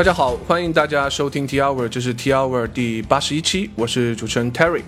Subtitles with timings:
[0.00, 4.80] 大家好，欢迎大家收听 T Hour，这是 T Hour 第八十一期，我是主持人 Terry。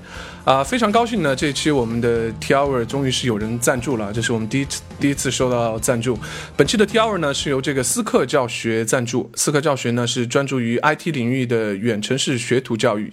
[0.42, 1.36] 啊，非常高兴呢！
[1.36, 6.18] 这一期我们的 T Hour 终于是有人赞助了，这是我们第一次第一次收到赞助。
[6.56, 9.30] 本期的 T Hour 呢是由这个思课教学赞助。
[9.34, 13.12] 思课教学呢是专注于 IT 领域的远程式学徒教育。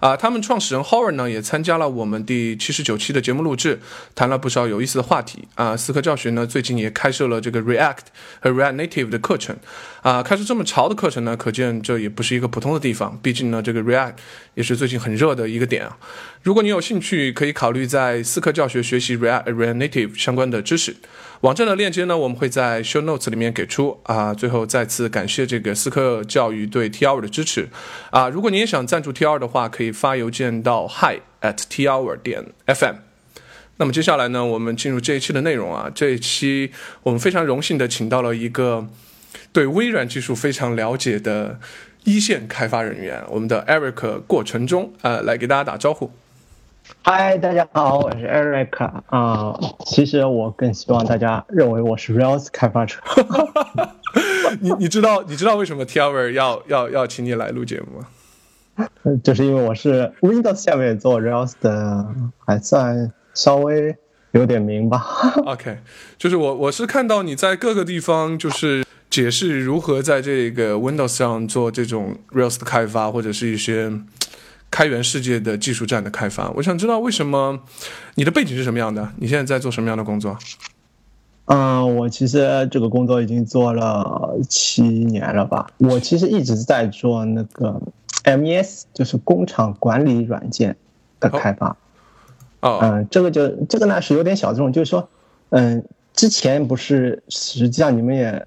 [0.00, 3.80] 啊，他们创始人 Howard 呢也参加了我们第七十九期的节目录制，
[4.14, 5.48] 谈了不少有意思的话题。
[5.54, 7.98] 啊，思课教学呢最近也开设了这个 React
[8.40, 9.56] 和 React Native 的课程。
[10.02, 13.18] 啊，开设这么潮的课程呢，可见这也不是一个普通的地方。
[13.22, 14.14] 毕竟呢，这个 React
[14.54, 15.98] 也是最近很热的一个点啊。
[16.42, 20.94] 如果你有兴趣，可以考虑在思课教学学习 React React Native 相关的知识。
[21.42, 24.34] 网站的链接呢，我们会在 Show Notes 里面给出啊。
[24.34, 27.68] 最后再次感谢这个思科教育对 T R 的支持
[28.10, 28.28] 啊。
[28.28, 32.96] 如果你也想赞助 T R 的话，可以发邮件到 Hi at tr 点 FM。
[33.76, 35.88] 那么接下来呢，我们进入这一期的内容啊。
[35.94, 36.72] 这一期
[37.04, 38.88] 我们非常荣幸的请到了一个
[39.52, 41.60] 对微软技术非常了解的
[42.02, 46.10] 一线开发人员，我们的 Eric 过程中呃，来给大家打招呼。
[47.02, 49.58] 嗨，大家好，我是 Eric 啊。
[49.86, 52.96] 其实我更希望大家认为我是 Rails 开发者。
[54.60, 58.88] 你你知道你知道为什么 T R 要要要请你来录节目吗？
[59.24, 62.06] 就是因为我是 Windows 下面做 Rails 的，
[62.44, 63.96] 还算稍微
[64.32, 65.04] 有点名吧。
[65.46, 65.78] OK，
[66.16, 73.92] 就是我我是看到你在各个地方就是解释如何在这个 Windows 上做这种 Rails 的开发，或者是一些。
[74.70, 77.60] 开源世界的技术站的开发，我想知道为什么
[78.14, 79.12] 你的背景是什么样的？
[79.16, 80.36] 你现在在做什么样的工作？
[81.46, 85.68] 嗯，我其实这个工作已经做了七年了吧。
[85.78, 87.80] 我其实一直在做那个
[88.24, 90.76] MES，就是工厂管理软件
[91.18, 91.76] 的开发。
[92.60, 95.08] 哦，嗯，这个就这个呢是有点小众，就是说，
[95.50, 98.46] 嗯，之前不是实际上你们也。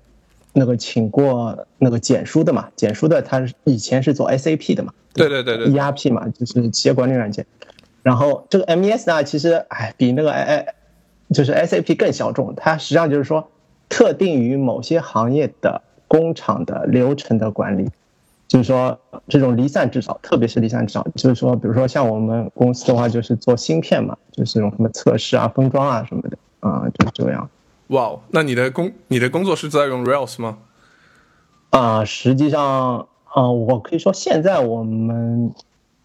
[0.54, 7.46] 那个请过那个简书的嘛，简书的他以前是做 SAP 的嘛，对对对对，ERP 嘛，就是企业管理软件。
[8.04, 10.66] 然后这个 MES 呢，其实哎比那个哎哎
[11.34, 13.48] 就是 SAP 更小众，它实际上就是说
[13.88, 17.88] 特定于某些行业的工厂的流程的管理，
[18.48, 19.00] 就是说
[19.30, 27.50] 这种离散制造，特别是离散制造，就是说比如说像我们公司的话，就是做芯片嘛，就是这种什么测试啊、封装啊什么的啊，就是这样。
[27.92, 30.58] 哇，那你的工你的工作是在用 Rails 吗？
[31.72, 35.54] 啊，实际上，啊，我可以说现在我们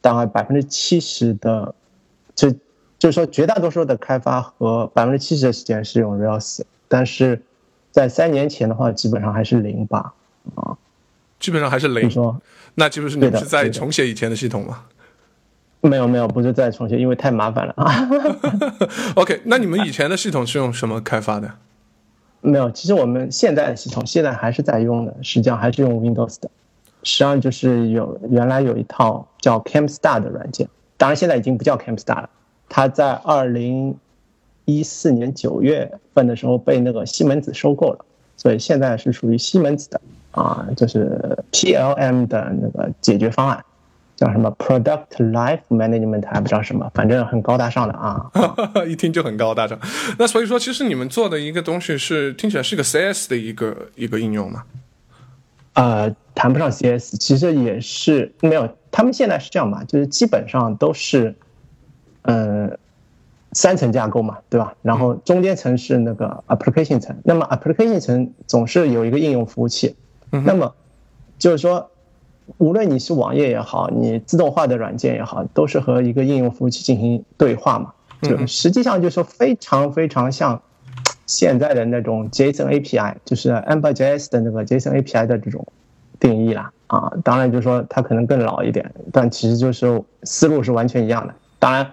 [0.00, 1.74] 大概百分之七十的，
[2.34, 2.50] 就
[2.98, 7.40] 就是说绝大多数的开发和百分之七十的时间是用 Rails，但是
[7.92, 10.12] 在三年前的话，基本上还是零吧，
[10.56, 10.76] 啊，
[11.38, 12.10] 基本上还是零。
[12.10, 12.40] 说，
[12.74, 14.82] 那岂不是你是在重写以前的系统吗？
[15.82, 18.08] 没有没有，不是在重写，因为太麻烦了啊。
[19.14, 21.48] OK，那你们以前的系统是用什么开发的？
[22.46, 26.48] 没有，其实我们现在的系统现在还是在用的，实际上还是用 Windows 的。
[27.02, 32.30] 实际上就是有原来有一套叫 CamStar 的软件，当然现在已经不叫 CamStar 了。
[32.68, 33.96] 它在二零
[34.64, 38.04] 一四年九月份的时候被那个西门子收购了，
[38.36, 43.64] 所以现在是属于西门子的啊，就是 PLM 的那个解决方案。
[44.16, 48.30] 叫什么 Product Life Management 还不知道什么，反正很高大上的啊，
[48.88, 49.78] 一听就很高大上。
[50.18, 54.64] 那所以说，其实你们做的一个东西是听起来是个 CS 的一个一个应用吗？
[55.74, 58.66] 呃，谈不上 CS，其实也是没有。
[58.90, 61.34] 他们现在是这样嘛，就是基本上都是，
[62.22, 62.78] 呃，
[63.52, 64.74] 三层架构嘛，对吧？
[64.80, 69.94] 然后中间层是那个 Application 层，那么 Application 层总是有一个应用服务器，
[70.30, 70.74] 那么
[71.38, 71.90] 就是说。
[72.58, 77.92] 无论你是网页也好，你自动化的软件也好，都是和一个应用服务器进行对话嘛。
[78.22, 80.60] 就实际上就是非常非常像
[81.26, 85.66] 现在的那种 JSON API，就是 AmberJS 的那个 JSON API 的这种
[86.18, 86.72] 定义啦。
[86.86, 91.34] 啊，当然就是说它可能更老一点，但其实就是思路是完全一样的。
[91.58, 91.86] 当然。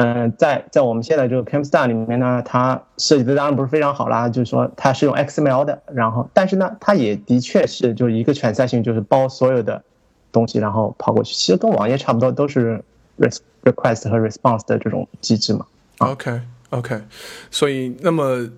[0.00, 9.82] 嗯，在在我们现在这个 CamStar 里面呢，它设计的当然不是非常好啦，就是说它是用 XML 的，然后但是呢，它也的确是就是一个全赛性，就是包所有的
[10.30, 12.80] 东西，然后跑过去，其实跟网页差不多，都是
[13.64, 15.66] request 和 response 的这种机制嘛。
[15.98, 17.02] OK OK，
[17.50, 18.48] 所以那么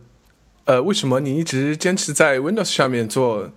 [0.66, 3.48] 呃，为什么你一直坚持在 Windows 下面做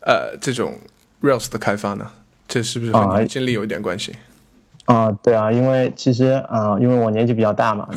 [0.00, 0.74] 呃这种
[1.22, 2.10] Rails 的开发呢？
[2.46, 4.12] 这是不是和你经历有一点关系？
[4.86, 7.88] 啊，对啊，因为其实啊，因为我年纪比较大嘛，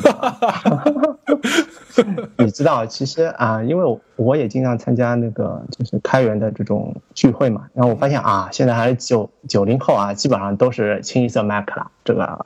[2.38, 12.38] 你知道， 其实啊，因为我也经常参加那个就是开源的这种聚会嘛，然后我发现啊，现在还是九九零后啊，基本上都是清一色 Mac 了，这个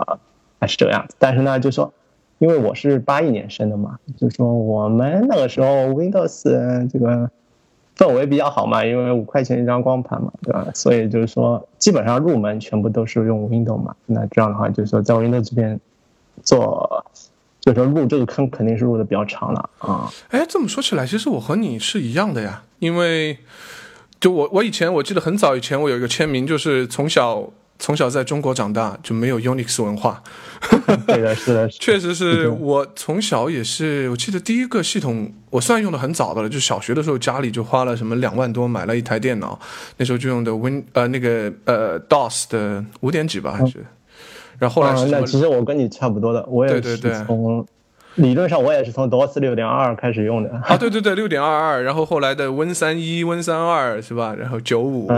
[0.59, 1.15] 还是这个样子。
[1.19, 1.93] 但是呢，就说，
[2.39, 7.31] 因为我是八一年生的嘛，就说我们那个时候 Windows 这个
[8.01, 10.67] 氛围比较好嘛，因为五块钱一张光盘嘛，对吧？
[10.75, 13.95] 所以就是说，基本上入门全部都是用 Windows 嘛。
[14.07, 15.79] 那这样的话，就是说在 Windows 这边
[16.43, 17.05] 做，
[17.61, 20.11] 就是说入这个坑肯定是入的比较长了啊。
[20.31, 23.37] 哎，这么说起来，其实我和你是一样的呀，因为
[24.19, 27.51] 就我我以前我记得很早以前我有一个签名，就是从小。
[27.81, 30.23] 从小在中国长大就没有 Unix 文化，
[31.09, 34.09] 对的，是的，确实是我从小也是。
[34.11, 39.59] 我记得第一个系统我算用的很早的了，就小学的时候家里就花了什么两万多买了一台电脑，
[39.97, 43.85] 那时候就用的 Win 呃那个呃 DOS 的五点几吧还是，
[44.59, 47.67] 然后后来是那其实我跟你差不多的，我也是从。
[48.17, 54.35] 理论上我也是从 DOS 六点二开始用的啊，对对对，六点二二，然后后来的 Win 三一、Win 三二是吧？
[54.35, 55.09] 然后九五，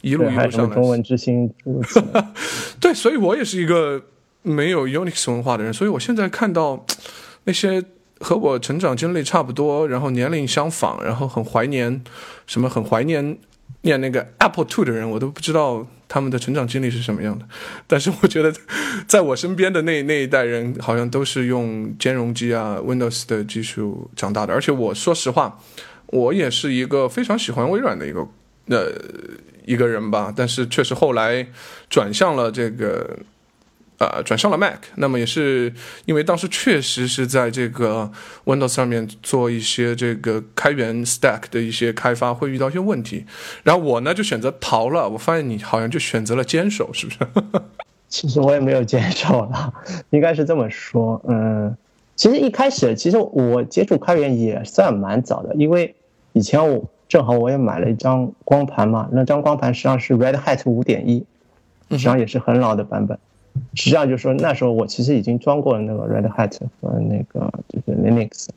[0.00, 0.74] 一路一路上来。
[0.74, 1.48] 中文之星，
[2.80, 4.02] 对，所以我也是一个
[4.42, 6.84] 没有 Unix 文化的人，所以我现在看到
[7.44, 7.82] 那些
[8.18, 12.02] 和我成长经历差不多，然后年龄相仿，然后很怀念
[12.46, 13.38] 什么，很怀念
[13.82, 15.86] 念那个 Apple Two 的人，我都不知道。
[16.14, 17.44] 他们的成长经历是什么样的？
[17.88, 18.54] 但是我觉得，
[19.08, 24.54] 在我身边的那那一代人，好像都是用兼容机啊、Windows 的技术长大的。
[24.54, 25.58] 而且我说实话，
[26.06, 28.28] 我也是一个非常喜欢微软的一个
[28.68, 28.92] 呃
[29.66, 30.32] 一个人吧。
[30.36, 31.48] 但是确实后来
[31.90, 33.18] 转向了这个。
[33.98, 35.72] 呃，转向了 Mac，那么也是
[36.04, 38.10] 因为当时确实是在这个
[38.44, 43.24] Windows 上面做一些这个开源 Stack 的一些开发会遇到一些问题，
[43.62, 45.08] 然后我呢就选择逃了。
[45.10, 47.18] 我发现你好像就选择了坚守，是不是？
[48.08, 49.72] 其实我也没有坚守了，
[50.10, 51.20] 应该是这么说。
[51.28, 51.76] 嗯，
[52.16, 55.94] 其实一开始其实我接触开源也算蛮早的，因为
[56.32, 61.24] 以前我正好我也买了一张光盘嘛，那张光盘实际上是 Red Hat 五点一，
[61.90, 63.18] 实际上也是很老的版本。
[63.74, 68.48] 实际上就是说，那时候我其实已经装过那个 Red Hat 和那个就是 Linux。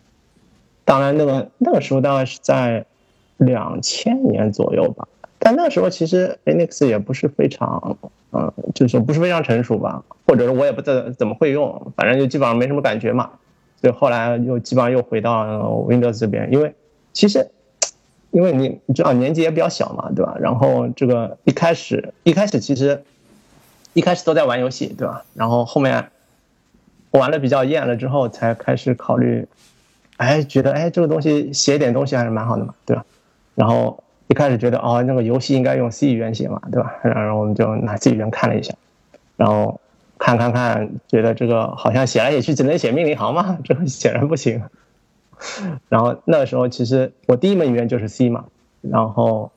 [0.86, 2.86] 当然，那个那个时候大概是在
[3.38, 5.08] 两千年左右吧。
[5.38, 7.98] 但那个时候其实 Linux 也不是非常，
[8.32, 13.30] 嗯，就是说不是非常成熟吧，或者说我也不知怎么会用，反正就基本上没什么感觉嘛。
[13.82, 15.46] 所以后来又基本上又回到
[15.88, 16.74] Windows 这边，因为
[17.14, 17.48] 其实
[18.32, 20.36] 因为你你知道年纪也比较小嘛，对吧？
[20.40, 23.04] 然后这个一开始一开始其实。
[23.98, 25.24] 一开始都在玩游戏，对吧？
[25.34, 26.12] 然后后面
[27.10, 29.48] 玩的比较厌了之后，才开始考虑，
[30.18, 33.04] 哎，觉得哎，这个东西写点东西还是蛮好的嘛，对吧？
[33.56, 36.94] 然后一开始觉得哦，那个游戏应该用 C 语言写嘛，对吧？
[37.02, 38.76] 然后我们就拿 C 语言看了一下，
[39.36, 39.82] 然后
[40.20, 44.62] 看看看，觉得这个好像写来写去只能写命令行嘛， 这显然不行。
[45.90, 48.46] 然后那个时候其实我第一门语言就是 C 嘛，
[48.82, 49.52] 然后。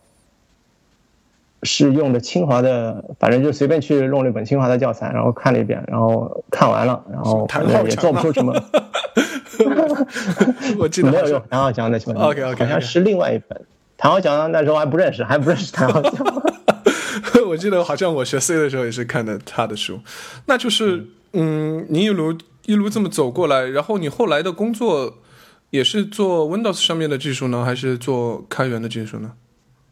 [1.63, 8.55] 是用的清华的，反正就随便去弄了一本清华的教材，然后看了一遍，然后看完了，然后反正也做不出什么。
[10.79, 13.61] 我记得没有用谭浩强的什么，OK OK，好像是另外一本。
[13.99, 16.13] 谭浩强那时候还不认识，还不认识谭浩强。
[17.47, 20.01] 我记得好像我学 C 的时候也是看的他的书。
[20.47, 25.19] 那就是，嗯，你一路一路这么走过来，然后你后来的工作
[25.69, 29.33] 也是做 Windows 上面的技术呢，还是做开源的技术呢？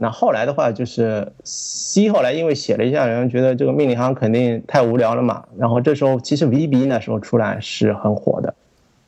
[0.00, 5.45] 那后来的话就是 C，后来因为写了一下，然后觉得这个命令行肯定太无聊了嘛。
[5.59, 8.55] 然后这时候其实 VB 那时候出来是很火的，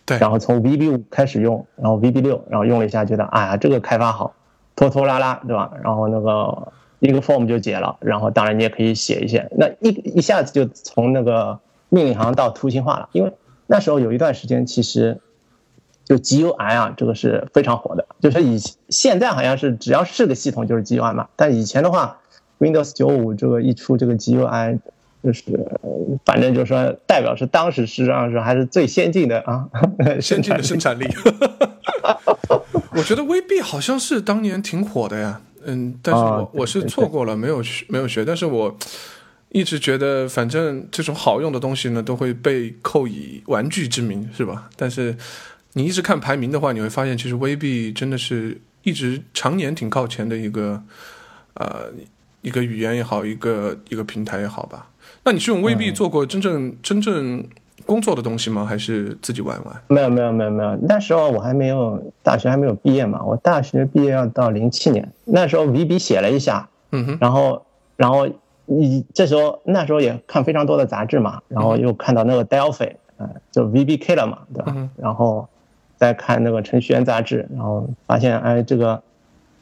[0.05, 0.19] 对。
[0.19, 4.35] 然后从 VB 五开始用，然后 VB 六，然后用了一下，觉得哎呀这个开发好，
[4.75, 5.71] 拖拖拉拉，对吧？
[5.83, 13.09] 然后那个一个 form 就解了，然后当然你也可以写一些，那一一下子就从那个命令行到图形化了。
[13.13, 13.33] 因为
[13.69, 15.21] 那时候有一段时间其实。
[16.11, 18.05] 就 GUI 啊，这个是非常火的。
[18.21, 22.19] 就是以现在好像是只要是个系统就是 GUI 嘛，但以前的话
[22.59, 24.81] ，Windows 九五这个一出这个 GUI，
[25.23, 25.45] 就是
[26.25, 29.69] 反正就是说代表是当时实际上是还是最先进的啊，
[30.21, 31.07] 先进的生产力。
[32.97, 38.77] 我觉得 VB 好像是当年挺火的呀，嗯，但是我我是错过了，没有没有学，但是我
[39.51, 44.69] 一直觉得反正这种好用的东西呢，都会被扣以玩具之名，是吧？
[44.77, 45.17] 但是。
[45.75, 50.83] 你一直看排名的话，你会发现其实 VB 真的是一直常年挺靠前的一个，
[51.55, 51.87] 呃，
[52.43, 54.89] 一个语言也好，一个一个平台也好吧。
[55.23, 57.45] 那你是用 VB 做过真正真正
[57.87, 58.65] 工作的东西吗？
[58.65, 59.83] 还是自己玩玩？
[59.89, 67.65] 没有没有没有没有，那时候我还没有大学还没有毕业嘛，我大学毕业要到零七年，那时候 VB 写了一下，嗯哼，然后
[67.97, 68.27] 然后
[68.67, 74.75] 你这时候那时候也看非常多的杂志嘛，然后又看到那个 Delphi，嗯，就 VBK 了嘛，对吧？
[74.97, 75.49] 然后。
[76.01, 79.03] 在看那个程序员杂志，然后发现，哎，这个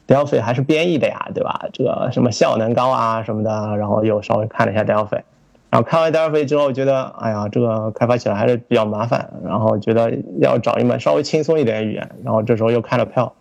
[0.07, 1.67] Delphi 还是编译的呀，对吧？
[1.73, 5.21] 这个什么效能高啊什么的，然后又稍微看了一下 Delphi，
[5.69, 13.33] 然后看完 Delphi 之后，觉得，哎呀，这个开发起来还是比较麻烦，然后觉得要找一门稍微轻松一点的语言，然后这时候又看了 e l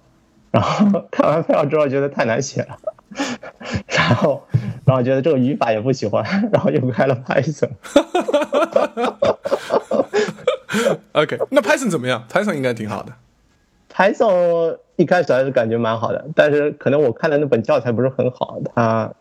[0.50, 2.76] 然后 看完 Perl 之后觉得太难写了，
[3.86, 4.42] 然后
[4.84, 7.70] 然后觉得这个语法也不喜欢，然后又开了 Python。
[11.12, 13.12] OK，那 Python 怎么样？Python 应该挺好的。
[13.92, 18.58] Python 一开始还是感觉蛮好的，但是可能我看的那本教材不是很好。
[18.74, 19.12] 它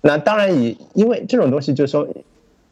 [0.00, 2.06] 那当然以因为这种东西就是说，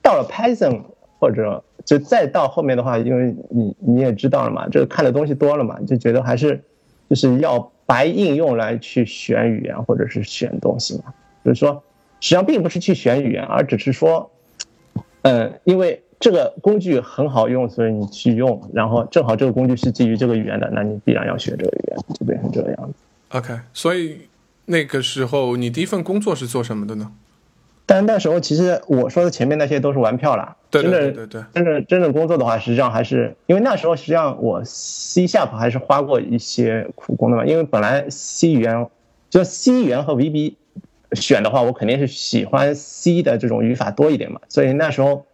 [0.02, 0.82] 到了 Python
[1.18, 6.62] 或者就再到后面的话，因为你你也知道了嘛，这个看的东西多了嘛，就觉得还是
[7.08, 11.12] 就是要白应用来去选语言或者是选东西嘛。
[11.44, 11.82] 就是说，
[12.20, 14.30] 实际上并不是去选语言，而只是说，
[15.22, 22.94] 嗯，因为这个工具很好用，所以你去用，然后正好这个工具是基于这个语言的，那你必然要学这个语言，就变成这个样子。
[23.30, 24.20] OK，所以
[24.66, 27.10] 那个时候你第一份工作是做什么的呢？
[27.84, 38.86] 但那时候其实我说的前面那些都是玩票啦，对对对对真正真正工作的话，实际上还是因为那时候实际上我 C sharp 还是花过一些苦功的嘛，因为本来 C 语言
[39.28, 40.54] 就 C 语言和 VB
[41.14, 45.26] 选的话，我肯定是喜欢 C 的这种语法多一点嘛，所以那时候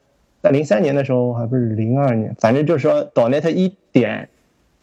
[0.42, 4.28] 在零三年的时候，还不是零二年，反正就是说 d o n e t 一点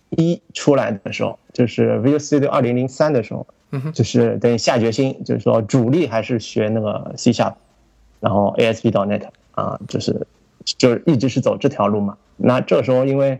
[0.09, 7.53] 一出来的时候，就是 Visual Studio 二零零三的时候，嗯就是等于下决心，就是说主力还是学那个 C sharp，
[8.19, 10.27] 然后 ASP.NET 啊，就是
[10.77, 12.17] 就是一直是走这条路嘛。
[12.37, 13.39] 那这时候因为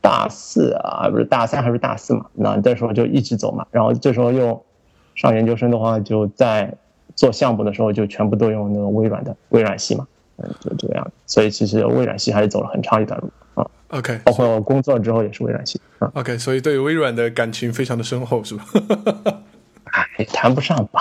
[0.00, 3.66] 大四啊，不是大三还是大四嘛，那这时候就一直走嘛。
[3.72, 4.64] 然后这时候又
[5.16, 6.72] 上研究生的话，就在
[7.16, 10.06] 做项目的时候就全部都用那个微软的微软系嘛，
[10.38, 11.10] 嗯，就这个样子。
[11.26, 16.10] 所以其实微软系还是走了很长一段路啊，OK 包括工作之后也是微软系啊。
[16.14, 18.64] OK，所以对微软的感情非常的深厚，是吧？
[20.18, 21.00] 哎，谈不上吧。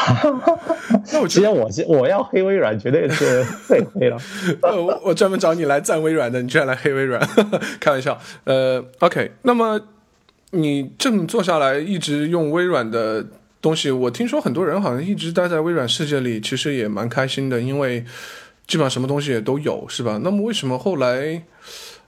[1.12, 4.18] 那我其实我是我要黑微软，绝对是被黑了。
[4.62, 7.20] 呃，我我专门找你来赞微软的，你居然来黑微软，
[7.82, 8.18] 开玩笑。
[8.46, 9.82] 呃，OK，那么
[10.52, 13.26] 你这么做下来，一直用微软的
[13.62, 18.06] 东西，我听说很多人好像一直待在微软世界里，其实也蛮开心的，因为
[18.68, 20.20] 基本上什么东西也都有，是吧？
[20.24, 21.42] 那么为什么后来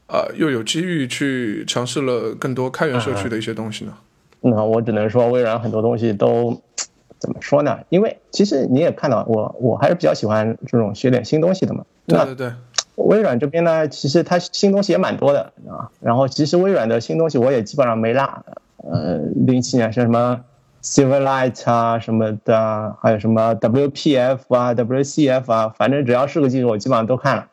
[0.07, 3.93] 啊、又有机遇去尝试了更多开源社区的一些东西呢？
[4.39, 6.61] 那我只能说，微软很多东西都
[7.19, 7.79] 怎么说呢？
[7.89, 11.83] 因为其实你也看到，我我还是比较喜欢这种学点新东西的嘛。
[12.05, 12.53] 对对对，
[12.95, 15.91] 微软这边呢，其实它新东西也蛮多的啊。
[15.99, 18.45] 然后其实微软的新东西我也基本上没落。
[18.77, 20.39] 呃，零七年是什么
[20.83, 27.47] Silverlight 啊什么的，还有什么 WPF 啊、WCF 啊，反正只要是个技术，我基本上都看了。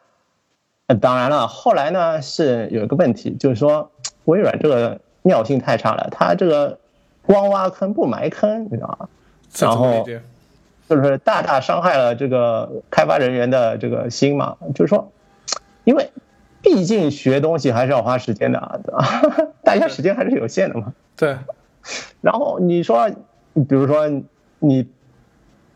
[0.86, 3.90] 呃当然了，后来呢是有一个问题，就是说
[4.24, 6.78] 微软这个尿性太差了，它这个
[7.22, 9.08] 光挖坑不埋坑，你知道吗？
[9.58, 10.06] 然后？
[10.86, 14.54] 就是大大伤害了这个开发人员的这个心嘛。
[14.74, 15.10] 就是说，
[15.84, 16.10] 因为
[16.60, 19.48] 毕竟学东西还是要花时间的啊，对吧？
[19.64, 20.92] 大家时间还是有限的嘛。
[21.16, 21.38] 对，
[22.20, 23.08] 然后你说，
[23.54, 24.08] 比如说
[24.58, 24.88] 你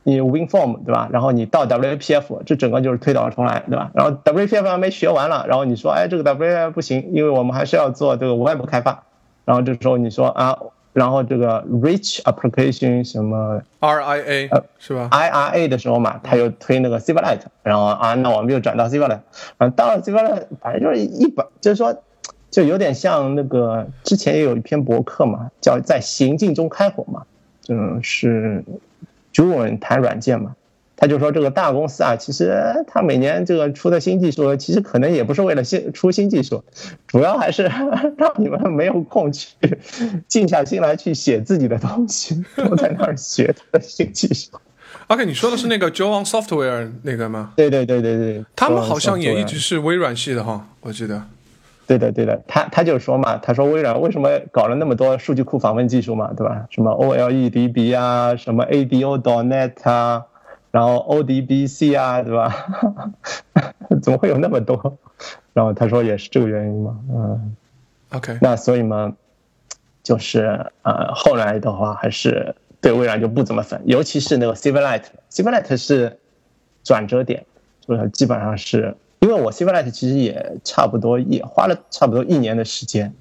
[0.02, 1.08] 你 WinForm 对吧？
[1.12, 3.90] 然后你到 WPF，这整个就是推倒重来，对吧？
[3.94, 9.04] 然后 WPF 还没学完了，然后你说，哎，这个 WPF 不行，因为我们还是要做这个 Web 开发。
[9.44, 10.58] 然后这时候你说啊，
[10.92, 19.20] 然后这个 Rich Application 什么 RIA 是吧？IRA 的时候嘛，他又推那个 Silverlight，然后啊，那我们又转到 Silverlight，
[19.56, 22.02] 啊，到了 Silverlight，反正就是一本，就是说，
[22.50, 27.22] 就有点像那个之前也有一篇博客嘛，叫在行进中开火嘛，
[27.62, 28.64] 就是
[29.32, 30.56] 朱文谈软件嘛，
[30.96, 36.64] 他就说这个大公司啊，其实他每年这个出的新技术，其实可能也不是为了新出新技术，
[37.06, 37.64] 主要还是
[38.16, 39.48] 让你们没有空去
[40.26, 44.50] 静下心来去写自己的东西，都在那儿学他的新技术。
[45.08, 47.52] OK，你说的是那个 Joe on Software 那个吗？
[47.56, 51.22] 对对对对对，他们好像也一直是微软系的哈，我记得。
[51.88, 56.66] 对的对的，他他就说嘛，他说微软为什么搞了那么多数据库访问技术嘛，对吧？
[56.68, 60.26] 什么 OLEDB 啊，什么 ADO.NET 啊，
[60.70, 62.54] 然后 ODBC 啊，对吧？
[64.02, 64.98] 怎么会有那么多？
[65.54, 67.56] 然后他说也是这个原因嘛，嗯
[68.12, 69.12] ，OK，那所以嘛，
[70.02, 76.18] 就是呃，后来的话还是对微软就不怎么粉，尤其是那个 Silverlight，Silverlight 是
[76.84, 77.44] 转折点，
[77.80, 83.12] 就是基本上是因为我 c i v i l i t 其实也差不多也花了差不多一年的时间，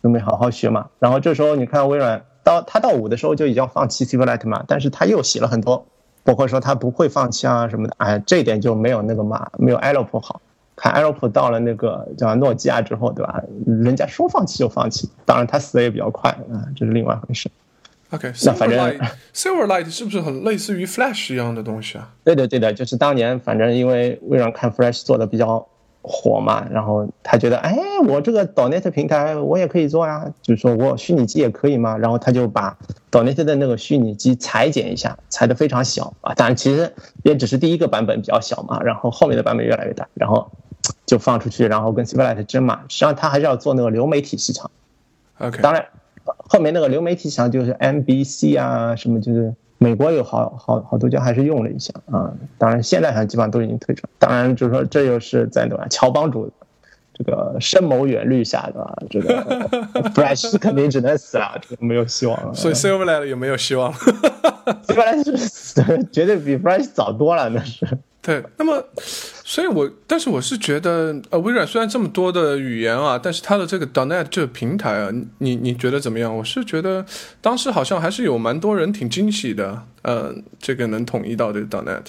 [0.00, 0.88] 准备好好学嘛。
[0.98, 5.86] 然后这时候你看微软到他到五的时候就已经放弃 c i v i l i t 嘛，但是他又写了很多，
[6.24, 10.40] 包括说他不会放弃啊什么的，哎，这一点就没有那个嘛，没有 Alop 好。
[10.74, 13.42] 看 Alop 到了那个叫诺基亚之后，对吧？
[13.66, 17.50] 人家说放弃就放弃，当然他死的也比较快啊，这是另外一回事。
[18.12, 22.12] OK，那反正 Silverlight Silverlight 是不是很类似于 Flash 一样的东西啊？
[22.24, 25.66] 对的，对的，就是当年反正因为微软看 Flash 做的比较
[26.02, 27.74] 火嘛，然后他觉得，哎，
[28.06, 32.76] 我这个 Donate 平台我也可以做呀，就是说我虚拟机也可以嘛，然后他就把
[33.10, 36.92] Donate 的那个虚拟机裁剪一下，裁的非常小啊，当然其实
[37.22, 40.50] 也只是第一个版本比较小嘛，然后后面的版本越来越大，然后
[41.06, 44.70] 就放出去，然后跟 Silverlight 争嘛，实际上他还是要做那个流媒体市场
[45.38, 45.86] ，OK，当然
[46.24, 49.54] 后面那个流媒体上就是 NBC 啊什么就是。
[49.78, 54.06] 美国有好好好多家还是用了一下啊，当然现在好像基本上都已经退出。
[54.16, 55.84] 当然就是说，这又是在对吧？
[55.90, 56.48] 乔帮主
[57.12, 59.42] 这个深谋远虑下的这个
[60.14, 62.54] Fresh 肯定只能死了，没有希望了。
[62.54, 67.84] 所以 Silverlight 有没有希望？Silverlight 是死，绝对比 Fresh 早多了，那是。
[68.20, 68.80] 对，那么，
[69.52, 76.34] 所以我，但是我是觉得，呃，微软虽然这么多的语言啊，但是它的这个 .NET 这个平台啊，你你觉得怎么样？
[76.34, 77.04] 我是觉得
[77.42, 82.06] 当时好像还是有蛮多人挺惊喜的，呃，这个能统一到这个 .NET，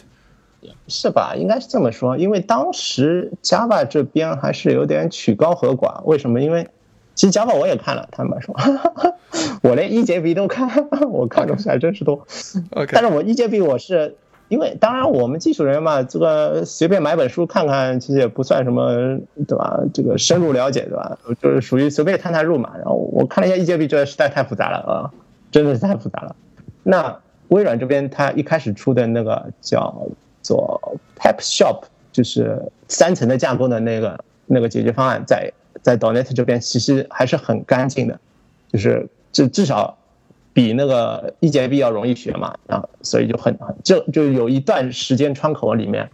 [0.88, 1.36] 是吧？
[1.36, 6.02] 应该是这么说，因为当时 Java 这边还是有点曲高和寡。
[6.06, 6.40] 为什么？
[6.40, 6.70] 因为
[7.14, 8.56] 其实 Java 我也看了，坦白说，
[9.64, 10.70] 我连一节 B 都看，
[11.12, 12.26] 我看东西还真是多。
[12.72, 14.16] OK，但是我一节 B 我是。
[14.54, 19.18] 因为当然我们技术人员嘛，这个随便买本书看看，其实也不算什么，
[19.48, 19.80] 对吧？
[19.92, 21.18] 这个深入了解，对吧？
[21.42, 22.70] 就是属于随便探探入嘛。
[22.76, 25.10] 然后我看了一下 EJB，觉得实在太复杂了啊，
[25.50, 26.36] 真的是太复杂了。
[26.84, 30.06] 那微软这边它一开始出的那个叫
[30.44, 31.82] 做 Pep Shop，
[32.12, 38.20] 就是三层的架构的那个那个解决方案，在在 Donet 这边其实还是很干净的，
[38.72, 39.98] 就是至至少。
[40.54, 46.08] 比那个一节 B 要容易学嘛，啊，所以就很就就有一段时间窗口里面，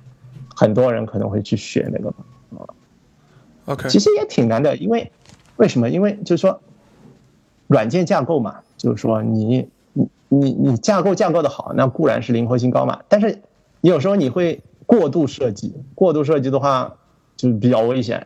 [0.56, 2.10] 很多人可能会去学那个
[2.58, 2.64] 啊。
[3.66, 5.12] OK，其实也挺难的，因为
[5.58, 5.90] 为什么？
[5.90, 6.62] 因为就是说，
[7.68, 13.42] 软件架构嘛，就是说你你你你架构架构的好，那固然是灵活性高嘛，但是
[13.82, 16.96] 你有时候你会过度设计，过度设计的话
[17.36, 18.26] 就比较危险，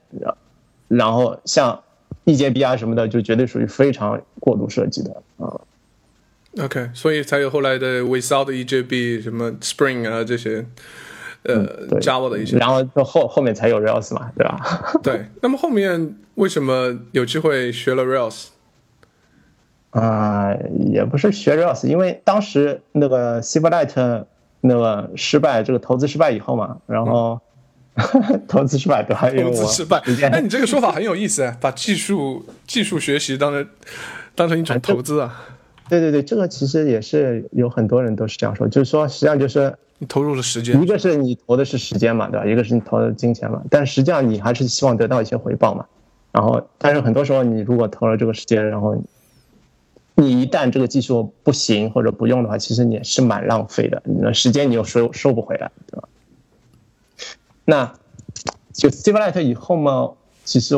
[0.87, 1.81] 然后像
[2.23, 5.59] 一节 B 啊什么的，就绝对属于非常过度设计的啊。
[6.61, 10.63] OK，所以才有后来的 Without EJB 什么 Spring 啊这些，
[11.43, 14.83] 呃，Java 的一些，然后后后面才有 Rails 嘛，对吧？
[15.01, 15.25] 对。
[15.41, 18.49] 那么后面为什么有机会学了 Rails？
[19.89, 20.53] 啊，
[20.91, 24.25] 也不是学 Rails，因为当时那个 Silverlight
[24.61, 27.41] 那个失败，这个投资失败以后嘛，然后
[28.47, 29.27] 投资失败对吧？
[29.29, 29.97] 投资失败。
[30.31, 33.67] 哎，你这个说法很有意思，把技术技术学习当成
[34.35, 35.47] 当成一种投资啊。
[35.89, 42.45] 对对对，这个其实也是有很多人都是这样说，就是说实际上就是你投入了时间，一个是你投的是时间嘛，对吧？
[42.45, 45.85] 一个是你投的金钱嘛，但实际上你还是希望得到一些回报嘛。
[46.31, 48.95] 然后，但是很多时候你如果投了这个时间，然后
[50.15, 56.07] 你一旦这个技术不行或者不用的话，其实你也是蛮浪费的，那时间你又收收不回来，对吧？
[57.65, 57.93] 那
[58.71, 60.11] 就 Silverlight 以后嘛，
[60.45, 60.75] 其实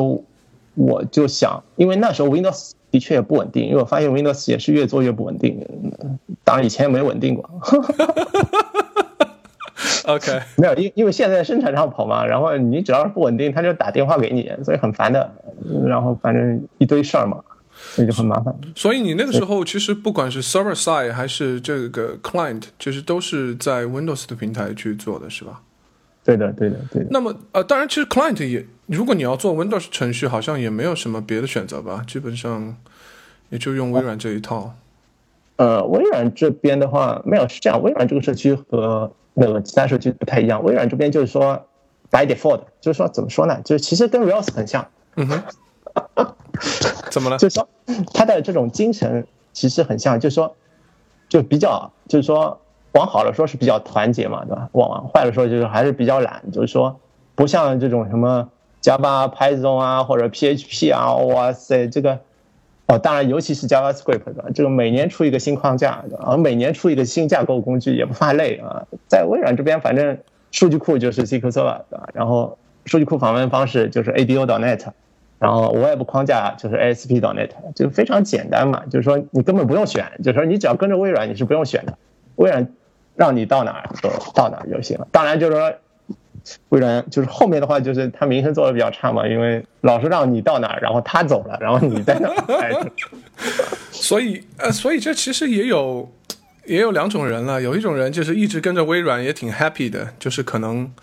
[0.74, 2.72] 我就想，因为那时候 Windows。
[2.96, 5.60] 的确也不稳定，因为我发现 Windows 也是越做越不稳定。
[6.46, 7.50] 当然以前也没稳定过。
[10.06, 15.30] OK， 没有，因因为现在生产上跑嘛，然后你只要是不稳定，他就打电话给你，所以很烦的。
[15.86, 18.56] 然后反正一堆事儿嘛，所以就很麻烦。
[18.74, 25.60] 所以你那个时候其实不管是 Server Side 还是这个 Client，其实都是在 Windows 的平台去做的是吧？
[26.26, 27.08] 对的，对的，对的。
[27.12, 28.66] 那么呃，当然其实 Client 也。
[28.88, 32.76] 如果你要做 Windows 程序，好像也没有什么别的选择吧，基本上
[33.50, 34.76] 也就用微软这一套。
[35.56, 40.64] 呃，微软这边的话没有是这样，微软这个社区和那个其他社区不太一样。
[40.64, 41.66] 微软这边就是说
[42.12, 43.60] by default，就是说怎么说呢？
[43.66, 44.88] 就是其实跟 Rails 很像。
[45.16, 45.44] 嗯哼。
[47.10, 47.38] 怎么了？
[47.38, 47.68] 就是说
[48.14, 50.56] 它的这种精神其实很像，就是说
[51.28, 52.62] 就比较就是说
[52.96, 54.68] 往好了说是比较团结嘛，对吧？
[54.74, 57.00] 往坏了说就是还是比较懒，就是说。
[57.38, 58.50] 不像这种什么
[58.82, 62.18] Java、Python 啊，或者 PHP 啊，哇塞，这个
[62.88, 68.88] 哦，当然，尤其是 JavaScript 的，这个每年出一个新框架，啊，每年出一个新架构工具也不怕累啊。
[69.10, 70.18] 在微软这边，反正
[70.52, 72.08] 数据库就是 SQL Server，对吧？
[72.14, 74.86] 然后数据库访问方式就是 ADO.NET，
[75.38, 78.84] 然后 Web 框架就是 ASP.NET，就非常简单嘛。
[78.90, 81.98] 就是说你根本不用选，就是说你只要跟着微软，你是不用选的，
[82.38, 82.70] 微软
[83.16, 85.08] 让你到哪儿就到哪儿就行了。
[85.12, 85.74] 当然就是说。
[86.70, 92.92] 微软就是后面的话，就是他名声做的比较差嘛，因为老是让你到哪儿，然后他走了，然后你在那儿。
[93.90, 96.08] 所以呃，所以这其实也有
[96.66, 100.94] 也有两种人了，有一种人就是一直跟着微软也挺 happy 的，就是可能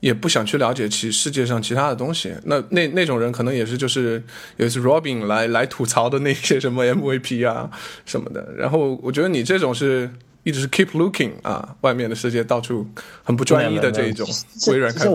[0.00, 2.34] 也不想去了解其世界上其他的东西。
[2.44, 4.22] 那那那种人可能也是就是
[4.58, 7.70] 有一次 Robin 来来吐槽的那些什么 MVP 啊
[8.04, 8.46] 什么的。
[8.58, 10.10] 然后我觉得你这种是。
[10.44, 12.86] 一直是 keep looking 啊，外面的世界到处
[13.22, 14.26] 很不专一的这一种
[14.68, 15.10] 微软开发。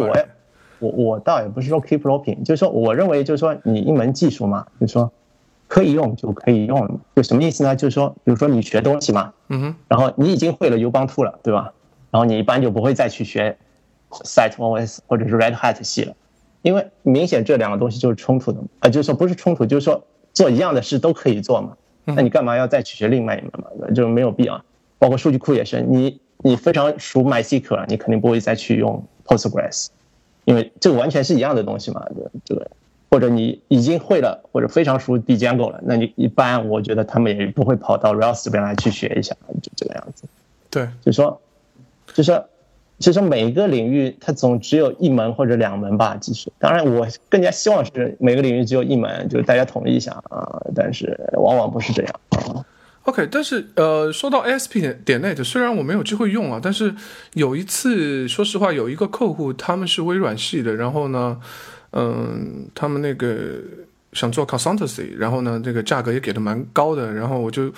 [0.79, 5.11] 我我倒也不是说 keep looking，就是说我认为就是说你一门技术嘛，就是说
[5.67, 6.99] 可以用就可以用了嘛。
[7.15, 7.75] 就什么意思呢？
[7.75, 11.73] 就是说，比如说你学东西嘛，嗯哼，然后你已经会了 Ubuntu 了，对吧？
[12.11, 13.57] 然后你一般就不会再去学
[14.11, 16.13] CentOS 或者是 Red Hat 系了，
[16.61, 18.67] 因为明显这两个东西就是冲突的嘛。
[18.79, 21.75] 啊，就是说不是冲突，就是说做一样的事都可以做嘛。
[22.05, 23.89] 那你干嘛要再去学另外一门嘛？
[23.93, 24.63] 就没有必要。
[24.99, 29.87] 包括数据库也是，你你非常熟 MySQL，你肯定不会再去用 Postgres，
[30.45, 32.05] 因为这个完全是一样的东西嘛。
[32.45, 32.69] 这个
[33.09, 40.25] 或者你已经会了，或者非常熟 Django 了，那你一般我觉得他们也不会跑到 Rails 这边来去学一下，就这个样子。
[40.69, 41.39] 对，就说，
[42.13, 42.45] 就说，
[42.99, 46.51] 其实每个领域它总只有一门或者两门吧技术。
[46.59, 50.61] 当然，我更加希望是每个领域只有一门，就是大家统一一下啊。
[50.75, 52.65] 但是往往不是这样啊。
[53.07, 56.93] OK，但是呃，说到 ASP 点点 net，虽然我没有机会用啊，但是
[57.35, 61.39] 有一次，说实话，有一个客户他们是微软系的，然后呢，
[61.91, 63.61] 嗯，他们那个
[64.11, 67.71] 想做 consultancy，然后呢，这个价格也给的蛮高的，然后我就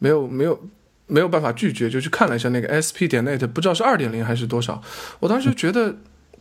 [0.00, 0.60] 没有没有
[1.06, 4.82] 没有办法拒绝，就去看了一下那个 SP 点 net，不知道是二点零还是多少，
[5.20, 5.94] 我当时觉得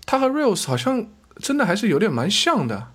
[0.08, 1.06] 它和 Rails 好像
[1.38, 2.88] 真的还是有点蛮像的。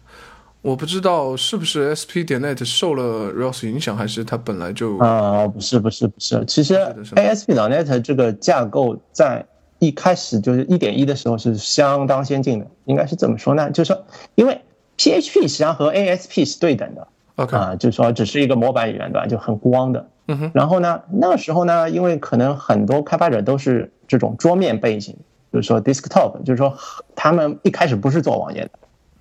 [0.68, 6.74] 我不知道是不是 SP 点 net 受了 Rails 影响，还是它本来就啊，不是不是不是，其实
[7.14, 9.46] ASP 点 net 这个架构在
[9.78, 13.70] 一开始就是一点一的时候是相当先进的，应该是怎么说呢？
[13.70, 14.04] 就是说，
[14.35, 14.61] 因为
[14.98, 19.26] PHP 实际上和 ASP 是对等的，OK 啊，就是说只是一个模板语言对吧？
[19.26, 20.50] 就很光的，嗯哼。
[20.52, 25.16] 然后呢，那个时候呢，因为可能很多开发者都是这种桌面背景，
[25.50, 26.76] 就是说 desktop，就是说
[27.16, 28.68] 他们一开始不是做网页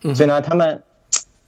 [0.02, 0.84] 的，所以呢，他们。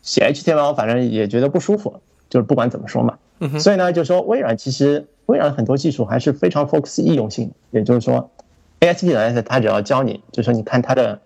[0.09, 3.19] 写 HTML 反正也觉得不舒服，就是不管怎么说嘛，
[3.59, 8.31] 所以呢，就是说微软其实微软很多技术还是非常 focus 易用性，也就是说
[8.79, 11.21] ，ASP 呢，它只要教你，就是说你看它的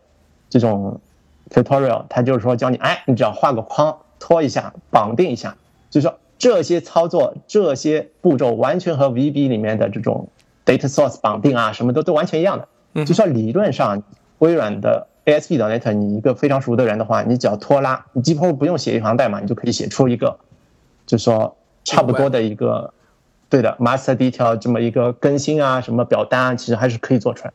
[0.49, 0.99] 这种
[1.49, 5.55] tutorial，它就是说教你，哎，你只要画个框，拖一下，绑定一下，
[5.89, 10.27] 就是说这些操作这些步骤完全和 VB 里面的这种
[10.65, 14.03] data source 绑定啊，什么都都完全一样的，就说理论上
[14.39, 15.07] 微软的。
[15.25, 15.57] ASP.
[15.57, 20.37] net，你一个非常熟的人的话，你只要拖拉，你几乎不用写一行代码，你就可以写出一个，
[21.05, 22.93] 就说差不多的一个，
[23.49, 27.53] 对的，master detail 这么一个更新啊，什么表单啊，其实还是可以做出来。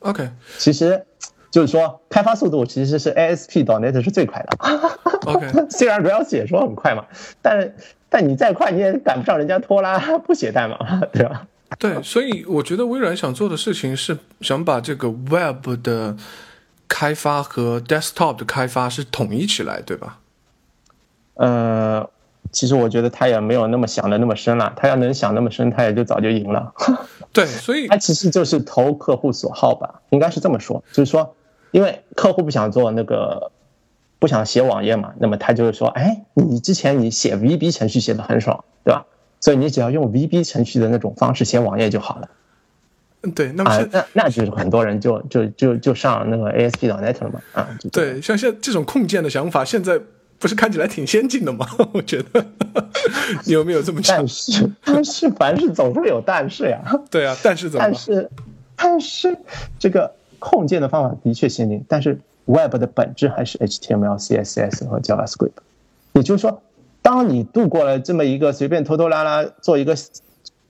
[0.00, 1.04] OK，其实
[1.50, 3.64] 就是说开发速度其实是 ASP.
[3.64, 4.56] net 是最快的。
[5.26, 7.04] OK， 虽然 Rails 也说很快嘛，
[7.42, 7.74] 但
[8.08, 10.78] 但你再快你也赶不上人家拖拉不写代码，
[11.12, 11.46] 对吧？
[11.78, 16.16] 对，所以我觉得微软想做的事情是想把这个 Web 的。
[16.88, 20.18] 开发和 desktop 的开发是统一起来，对吧？
[21.34, 22.08] 呃，
[22.50, 24.72] 其实我觉得他也没有那么想的那么深了。
[24.76, 26.72] 他要能想那么深，他也就早就赢了。
[27.32, 30.82] 对，所以他其实就是投客户所好吧，应该是这么说。
[30.92, 31.36] 就是说，
[31.70, 33.52] 因为客户不想做那个，
[34.18, 39.04] 不想写网页嘛，那么他就是说，哎，你之前你写 VB 程序写的很爽，对吧？
[39.40, 42.28] 所以你只要用 VB 程序的那种方式写网页就好了。
[43.22, 46.88] 嗯，对，那么那那就是很多人就就就就上那个 ASP.
[46.88, 50.00] net 了嘛，啊，对，像现这种控件的想法，现在
[50.38, 51.66] 不是看起来挺先进的吗？
[51.92, 52.46] 我觉得，
[53.44, 54.18] 你有没有这么想？
[54.22, 56.80] 但是但是凡事总会有但是呀。
[57.10, 57.84] 对啊，但是怎么？
[57.84, 58.30] 但是
[58.76, 59.36] 但是
[59.80, 65.50] 这个控件的方法的确先进，但是 Web 的本质还是 HTML、CSS 和 JavaScript。
[66.12, 66.62] 也就是说，
[67.02, 69.96] 当你度过了这么一个随便拖拖拉拉做一个。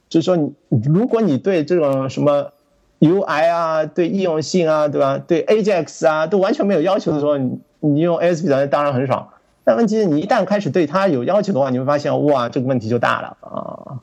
[0.09, 0.53] 就是说，你
[0.85, 2.53] 如果你对这种什么
[3.01, 5.19] UI 啊、对易用性啊，对吧？
[5.19, 9.29] 对 AJAX 啊都完全没有要求的时候，你你用 ASP 当然很爽。
[9.65, 14.01] 但问题是你一旦开始对它有要求的话，你会发现哇，这个问题就大了啊。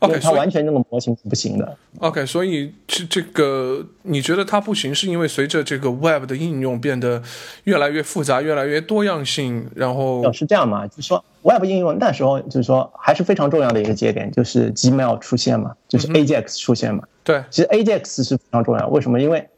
[0.00, 1.76] OK，它完全这个模型是不行的。
[1.98, 7.22] OK，所以这这个你觉得它不行，是因为随着这个 Web 的应用变得
[7.64, 10.86] 越来越复杂、越来越多样性，然后是这样嘛？
[10.86, 17.04] 就是说 Web 应用那时候就是说还是非常重要的一个节点，就是 Gmail 出现嘛，就是 AJAX 出现嘛。
[17.22, 18.88] 对，其实 AJAX 是非常重要。
[18.88, 19.20] 为什么？
[19.20, 19.48] 因为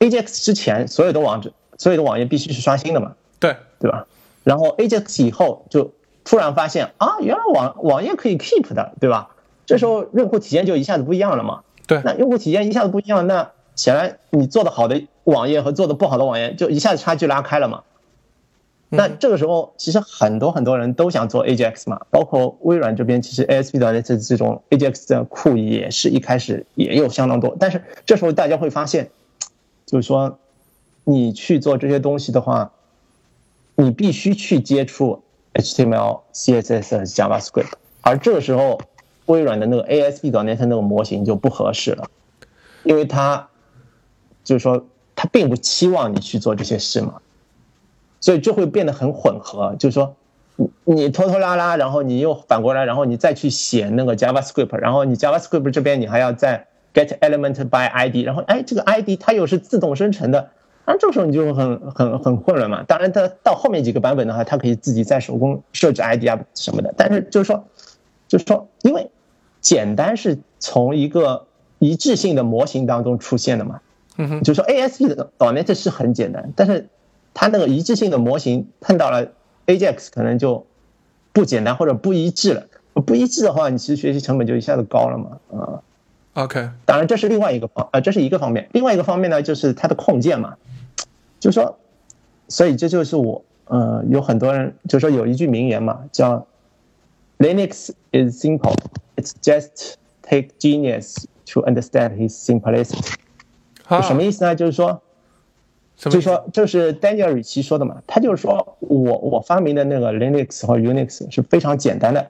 [0.00, 3.14] AJAX 之前所有的网址、所有的网页必须是刷新的嘛。
[3.38, 4.04] 对，对吧？
[4.42, 5.92] 然后 AJAX 以后就
[6.24, 9.28] 突然发现啊，原来网网页可以 keep 的，对吧？
[9.70, 11.60] 这时候用户体验就一下子不一样了嘛？
[11.86, 17.84] 对，那用户体验一下子不一样，那显然你做的好的网页和做的不好的网页就一下子差距拉开了嘛？
[18.88, 29.08] 那这个时候其实很多很多人都想做 AJAX 嘛，包括微软这边其实 ASP 的这这种 AJAX 的库也是一开始也有相当多，但是这时候大家会发现，
[29.86, 30.36] 就是说
[31.04, 32.72] 你去做这些东西的话，
[33.76, 35.22] 你必须去接触
[35.54, 38.80] HTML、CSS 和 JavaScript，而这个时候。
[39.30, 40.30] 微软的那个 ASP.
[40.30, 42.04] net 那个模型就不合适了，
[42.82, 43.48] 因为它
[44.42, 47.20] 就是说它并不期望你去做这些事嘛，
[48.20, 50.16] 所以就会变得很混合，就是说
[50.84, 60.50] 你拖拖拉拉，然后你又反过来，然后你再去写那个 JavaScript，然后你 JavaScript 这边你还要再 get element by ID，然后哎这个 ID 它又是自动生成的，
[60.86, 62.82] 那这个时候你就很很很混乱嘛。
[62.82, 67.64] 当然它到后面几个版本的话，它可以自己再手工设置 ID 啊什么的，但是就是说
[68.26, 69.10] 就是说因为
[69.60, 71.46] 简单是从一个
[71.78, 73.80] 一致性的模型当中出现的嘛。
[74.16, 76.88] 嗯哼，就是说 ASP 的 .NET 是很简单，但是
[77.32, 79.28] 它那个一致性的模型碰到了
[79.66, 80.66] AJAX 可能就
[81.32, 82.66] 不简单或者不一致了。
[82.92, 85.38] 不一致的话，你其实学习成本就一下子高了嘛。
[85.56, 85.80] 啊
[86.34, 88.68] ，OK，当然这是另外一个方啊，这是一个方面。
[88.72, 90.56] 另外一个方面呢，就是它的控件嘛，
[91.38, 91.78] 就是说，
[92.48, 96.46] 所以这就是我呃，有很多人就说有一句名言嘛，叫
[97.38, 98.74] Linux is simple,
[99.20, 103.14] it's just take genius to understand his simplicity。
[104.02, 104.54] 什么意思呢？
[104.54, 105.02] 就是说，
[105.96, 108.02] 就是说，就是 Daniel 里奇说的嘛。
[108.06, 112.28] 他就是说我我发明的那个 Linux 和 Unix 是非常简单的，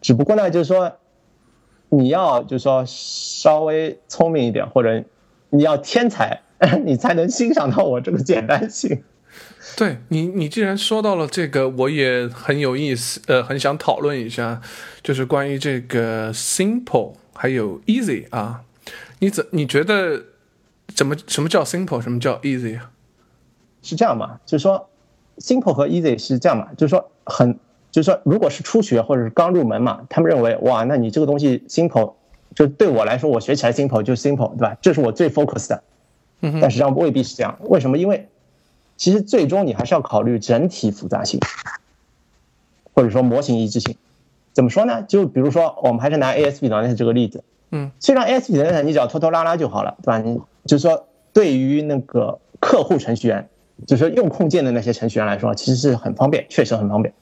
[0.00, 0.92] 只不过呢，就是说
[1.88, 5.04] 你要就是说稍微聪明一点，或者
[5.50, 6.40] 你要天才，
[6.84, 9.02] 你才能欣赏到我这个简单性。
[9.76, 14.60] 对你，你既然说到了这个，我也很有意思，呃，很想讨论一下，
[15.02, 18.62] 就是关于这个 simple 还有 easy 啊，
[19.20, 20.24] 你怎你觉得？
[20.94, 22.90] 怎么什么叫 simple，什么叫 easy 啊？
[23.82, 24.38] 是这样嘛？
[24.44, 24.90] 就是说
[25.38, 26.68] ，simple 和 easy 是这样嘛？
[26.76, 27.58] 就是说，很
[27.90, 32.12] 就是说，如果是初学或者是刚入门嘛，他们认为哇，那你这个东西 simple，
[32.54, 34.76] 就对我来说，我学起来 simple 就 simple，对吧？
[34.82, 35.82] 这是我最 focus 的。
[36.42, 37.56] 嗯但实际上未必是这样。
[37.62, 37.96] 为什么？
[37.96, 38.28] 因为
[38.96, 41.40] 其实最终你还是要考虑整体复杂性，
[42.94, 43.96] 或者说模型一致性。
[44.52, 45.02] 怎么说呢？
[45.02, 47.42] 就比如说，我们还是拿 ASP.NET 这个例子。
[47.70, 47.90] 嗯。
[47.98, 50.18] 虽然 ASP.NET 你只要拖拖拉拉就好了，对吧？
[50.18, 53.48] 你就是说，对于那个客户程序员，
[53.86, 57.14] 就是说用控件的那些程序员来说，其实是很方便，确实很方便。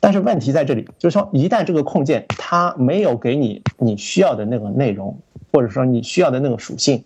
[0.00, 5.16] 但是问题在这里，就是说，一旦这个控件它没有给你你需要的那个内容，
[5.52, 7.04] 或者说你需要的那个属性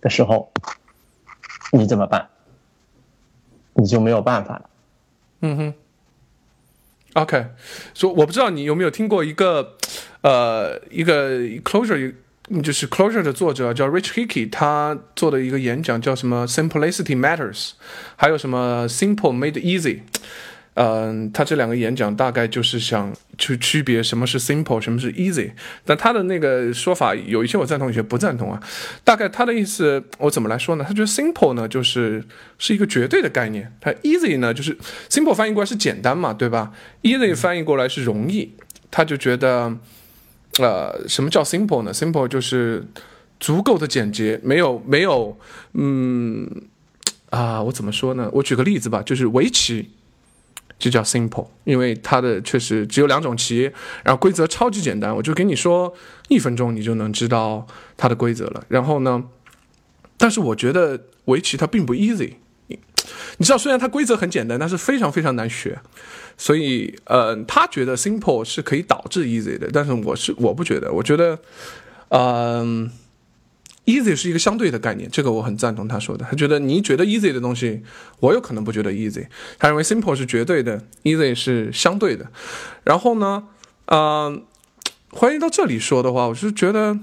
[0.00, 0.50] 的时候，
[1.72, 2.28] 你怎么办？
[3.74, 4.70] 你就没有办法了。
[5.40, 5.74] 嗯哼。
[7.14, 7.46] OK，
[7.94, 9.76] 说我不知道你有没有听过一个，
[10.22, 12.14] 呃，一个 Closure。
[12.62, 17.70] 就是 Closure 的作者叫 Rich Hickey，他做的一个演讲叫什么 Simplicity Matters，
[18.16, 20.00] 还有什么 Simple Made Easy。
[20.74, 25.52] 嗯，他这两个演讲大概就是想去区别什么是 Simple，什么是 Easy。
[25.84, 28.62] 但他的那个说法有一些我赞同，有些不赞同啊。
[29.02, 30.84] 大概他的意思我怎么来说呢？
[30.86, 32.24] 他觉得 Simple 呢就是
[32.58, 34.76] 是一个绝对的概念，他 Easy 呢就是
[35.08, 38.54] Simple 翻译过来是简单嘛，对吧？Easy 翻译过来是容易，
[38.90, 39.78] 他就觉得。
[40.60, 42.86] 呃，什么叫 simple 呢？simple 就是
[43.40, 45.36] 足够的简洁，没有没有，
[45.72, 46.48] 嗯，
[47.30, 48.30] 啊，我怎么说呢？
[48.34, 49.90] 我举个例子吧，就是围棋
[50.84, 55.94] 就叫 simple，因为它的确实只有两种棋，然后规则超级简单，我就给你说
[56.28, 57.66] 一分钟你就能知道
[57.96, 58.62] 它的规则了。
[58.68, 59.24] 然后呢，
[60.18, 62.34] 但是我觉得围棋它并不 easy。
[63.38, 65.78] 你知道，虽然它规则很简单，但是非常非常难学，
[66.36, 71.38] 所以，呃，他觉得 simple 是可以导致 easy 的，但是我是我不觉得，我觉得，
[72.10, 72.90] 嗯
[73.86, 76.24] ，easy 是一个相对的概念，这个我很赞同他说的。
[76.24, 77.82] 他觉得你觉得 easy 的东西，
[78.20, 79.26] 我有可能不觉得 easy。
[79.58, 82.26] 他认为 simple 是绝对的，easy 是相对的。
[82.82, 83.44] 然后呢，
[83.86, 84.42] 嗯，
[85.10, 86.98] 欢迎到这里说的话，我是觉得。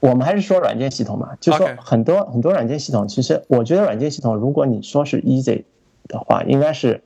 [0.00, 5.62] 我们还是说软件系统嘛，就说很多很多软件系统，其实我觉得软件系统，如果你说是 easy
[6.08, 7.04] 的话，应该是，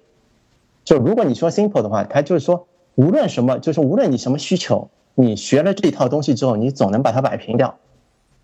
[0.82, 7.78] 就如果你说 simple 的话，它就是说无论什么，就是无论你什么需求，你学了这一套东西之后，你总能把它摆平掉，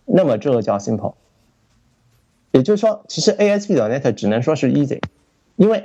[0.04, 1.14] 那么这个叫 simple。
[2.52, 5.00] 也就是说，其实 ASP.NET 只能说是 easy，
[5.56, 5.84] 因为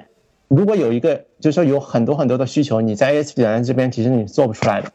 [0.49, 4.91] 如果有一个，就是说有很多很多的需求，你在 ASP.NET 这边其实你做不出来的。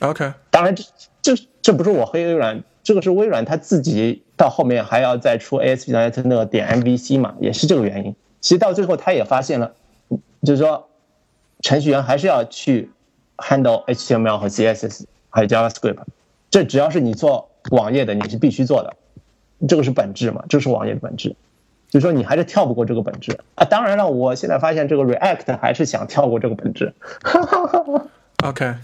[0.00, 0.84] OK，当然这
[1.20, 8.14] 这这不是我黑微软，这个是微软它自己到后面还要再出 ASP.NET 那个点 MVC 嘛，也是这个原因。
[8.40, 9.72] 其实到最后他也发现了，
[10.44, 10.88] 就是说
[11.62, 12.90] 程序员还是要去
[13.38, 15.98] handle HTML 和 CSS 还有 JavaScript，
[16.50, 18.96] 这只要是你做网页的，你是必须做的，
[19.68, 21.34] 这个是本质嘛，这是网页的本质。
[21.88, 23.64] 就是说你还是跳不过这个本质啊。
[23.64, 26.92] 当然了，我现在发现这个 React 还是想跳过这个本质。
[28.44, 28.74] OK。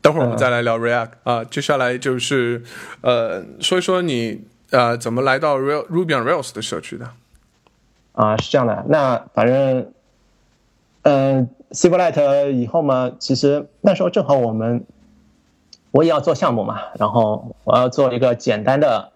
[0.00, 2.62] 等会儿我们再来聊 React 啊，接下来就是
[3.00, 7.10] 呃说一说你呃怎么来到 Real Ruby on Rails 的社区的
[8.12, 9.92] 啊，是这样的，那反正
[11.02, 14.84] 嗯 c i v i l i t e 以后嘛，其实那时候正好我们
[15.90, 19.12] 我也要做项目嘛，然后我要做一个简单的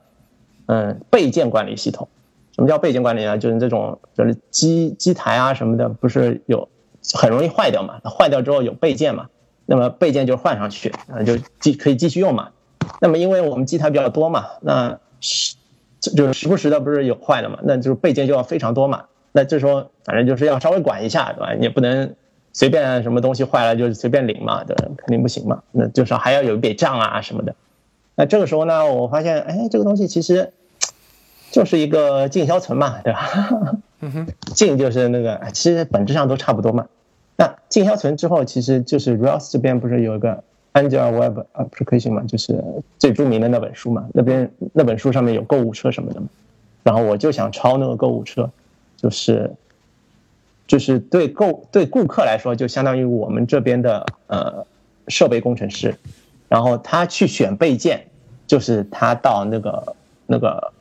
[0.66, 2.08] 嗯备件管理系统，
[2.54, 3.38] 什么叫备件管理呢？
[3.38, 6.68] 就是这种就是机机台啊什么的，不是有
[7.14, 8.00] 很容易坏掉嘛？
[8.04, 9.28] 坏掉之后有备件嘛？
[9.66, 12.50] 那么备件就换上去，啊，就继可以继续用嘛。
[13.00, 15.56] 那么因为我们机台比较多嘛，那时
[16.00, 19.04] 就是时不时的不是有坏的嘛，那就是备件就要非常多嘛。
[19.30, 21.54] 那这时候反正就是要稍微管一下，对吧？
[21.54, 22.14] 你也不能
[22.52, 25.62] 随便什么东西坏了就随便领嘛，对，肯定不行嘛。
[25.72, 27.54] 那就是还要有一笔账啊什么的。
[28.14, 30.52] 那这个时候呢，我发现，哎，这个东西其实
[31.50, 33.28] 就是一个进销存嘛，对吧？
[34.54, 36.86] 进就是那个，其实本质上都差不多嘛。
[37.36, 40.42] 那进销存之后，其实就是 Rails 这边不是有一个
[40.74, 42.62] Angular Web Application 嘛，就是
[42.98, 44.06] 最著名的那本书嘛。
[44.12, 46.26] 那边那本书上面有购物车什么的嘛。
[46.82, 48.50] 然后我就想抄那个购物车，
[48.96, 49.50] 就是
[50.72, 54.66] 就是对购对顾客来说，就相当于我们这边的呃
[55.06, 55.94] 设备工程师。
[56.48, 58.06] 然后他去选备件，
[58.46, 60.72] 就是他到那个那个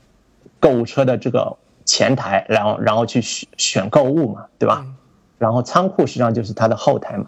[0.62, 4.86] 购物车的这个前台，然后然后去选选购物嘛，对吧？
[5.38, 7.26] 然后仓库实际上就是他的后台嘛，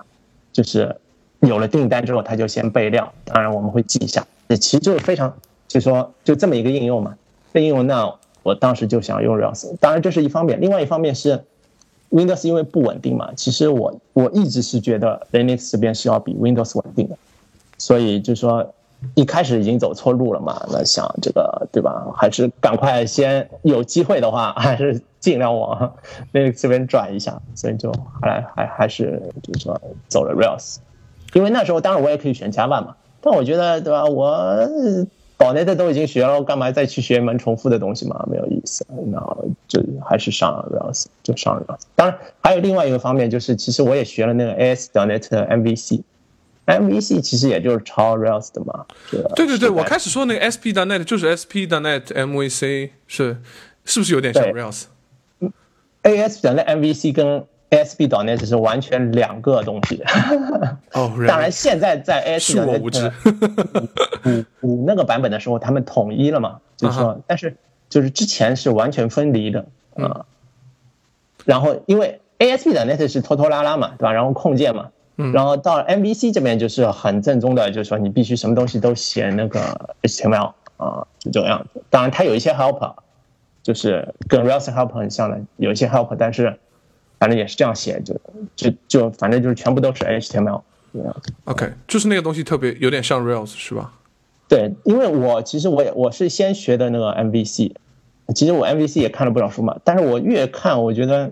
[0.54, 0.96] 就是
[1.42, 4.26] 有了订单之后，他就先备料，当然我们会记一下。
[4.48, 5.36] 这其实就是非常，
[5.68, 7.14] 就说就这么一个应用嘛。
[7.54, 11.44] 这应用那我当时就想用 Rails，当然这是一方面，另外一方面是
[12.14, 13.32] Windows 因为不稳定嘛。
[13.36, 17.18] 其实我我一直是觉得 Linux 这边是要比 Windows 稳定的。
[17.78, 18.74] 所以就说，
[19.16, 22.06] 一开始已经走错路了嘛，那想这个对吧？
[22.16, 25.94] 还是赶快先有机会的话， 还是尽量往
[26.32, 27.42] Linux 这边转一下。
[27.56, 30.78] 所以就后来还还是就是说走了 Rails，
[31.34, 34.06] 因为那时候当然我也可以选 Java 嘛，但我觉得对吧？
[34.06, 34.66] 我
[35.44, 38.26] 岛内的都已经学了，我干嘛再去学一门重复的东西嘛？
[38.32, 38.86] 没有意思。
[39.12, 41.82] 然后就还是上 Rails，就上 Rails。
[41.96, 46.02] 当然还有另外一个方面，就是其实我也学了那个 AS.NET MVC。
[46.66, 48.86] MVC 其实也就是抄 Rails 的嘛，
[49.36, 53.36] 对对对，我开始说那个 SP 的 net 就是 SP 的 net MVC 是
[53.84, 60.02] 是不是有点像 Rails？AS 的 net MVC 跟 ASP 导 net 是完全两个东西。
[60.94, 62.90] 哦，当然现在在 AS 的五
[64.30, 67.58] 五五那个版本的时候，他们统一了嘛，就是说，但是
[67.90, 70.26] 就是之前是完全分离的啊。
[71.46, 74.14] 然后因为 ASP 的 net 是拖拖拉拉嘛，对吧？
[74.14, 74.90] 然后控件嘛。
[75.16, 81.84] 然后到了 MVC 这边就是很正宗的，就是说你必须什么东西都写那个 HTML 啊，就这个样子。
[81.90, 82.96] 当然它有一些 help，
[83.62, 86.58] 就是跟 Rails help 很像的，有一些 help，但是
[87.20, 88.16] 反正也是这样写，就
[88.56, 90.62] 就就反正就是全部都是 HTML。
[91.46, 93.94] OK，就是那个东西特别有点像 Rails 是吧？
[94.48, 97.74] 对，因为我其实我也我是先学的那个 MVC，
[98.36, 101.32] 其实我 MVC 也看了不少书嘛，但是我越看我觉得。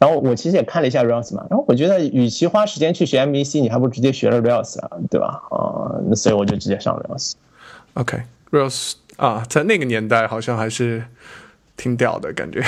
[0.00, 5.42] 然后我其实也看了一下 Rails 嘛，然后我觉得与其花时间去学 MVC，你还不如直接学了 Rails 啊，对吧？
[5.50, 7.34] 啊，那所以我就直接上 Rails。
[7.92, 11.04] OK，Rails 啊，在那个年代好像还是
[11.80, 12.60] 挺屌的感觉。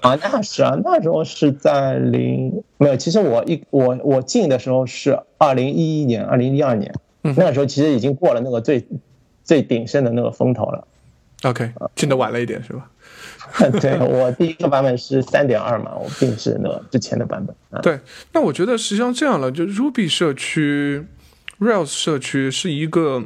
[0.00, 8.86] 啊，那是啊，那时候是在零没有，其实我一我我进的时候是二零一一年、二零一二年，那个时候其实已经过了那个最
[9.44, 10.88] 最鼎盛的那个风头了。
[11.42, 12.90] OK，进的晚了一点是吧？
[13.80, 17.54] 对我第一个版本是三点二嘛，我并是那个之前的版本。
[17.70, 17.98] 啊对，
[18.32, 21.04] 那我觉得实际上这样了，就 Ruby 社区、
[21.58, 23.24] Rails 社区是一个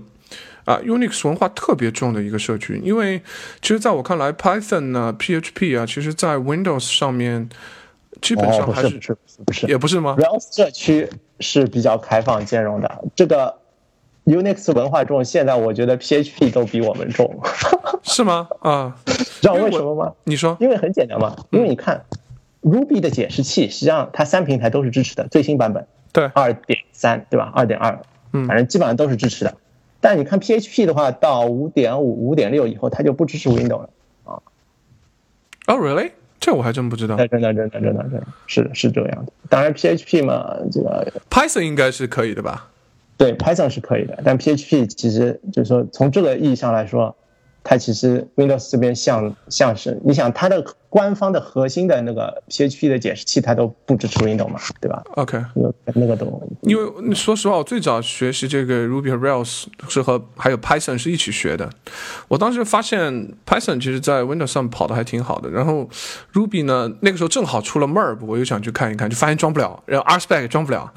[0.65, 3.21] 啊 Unix 文化特别重的一个社区，因为
[3.61, 7.49] 其实在我看来，Python 啊、PHP 啊，其实在 Windows 上面
[8.21, 11.09] 基本上还是不是也不是吗？Rails 社区
[11.41, 13.59] 是比较开放兼容的，这个。
[14.25, 17.43] Unix 文化重，现在我觉得 PHP 都比我们重，
[18.03, 18.49] 是吗？
[18.61, 20.15] 啊，知道为什么吗？
[20.25, 22.07] 你说，因为很简单嘛，因为你看
[22.63, 27.53] Ruby 的解释器，实际上它三平台都是支持的，最新版本，对，二点三，对吧？
[27.55, 28.01] 二点二，
[28.33, 29.55] 嗯，反正基本上都是支持的。
[30.05, 33.91] 但你看 PHP 的话，到五点五、五点六以后，它就不支持 Windows 了
[34.25, 34.37] 啊。
[35.67, 36.11] 哦，Really？
[36.39, 37.17] 这我还真不知道。
[37.17, 39.33] 真的，真的，真的，真的，是是这样的。
[39.49, 42.69] 当然，PHP 嘛，这个 Python 应该是可以的吧？
[43.17, 47.17] 对，Python 是可以的，但 PHP 其实就是说，从这个意义上来说，
[47.65, 55.43] 它其实 Windows 这边像像是，你想它的官方的核心的那个 PHP 的解释器，它都不支持 Windows 嘛，对吧？OK，
[55.95, 61.69] 那个都，因为说实话，我最早学习这个 Ruby 和 Rails 是和还有 Python 是一起学的。
[62.29, 65.89] 我当时发现 Python 其实在 Windows 上跑的还挺好的，然后
[66.35, 70.93] Ruby 呢，那个时候正好出了 Merb，我又想去看一看，就发现装不了，然后 RSpec 装不了。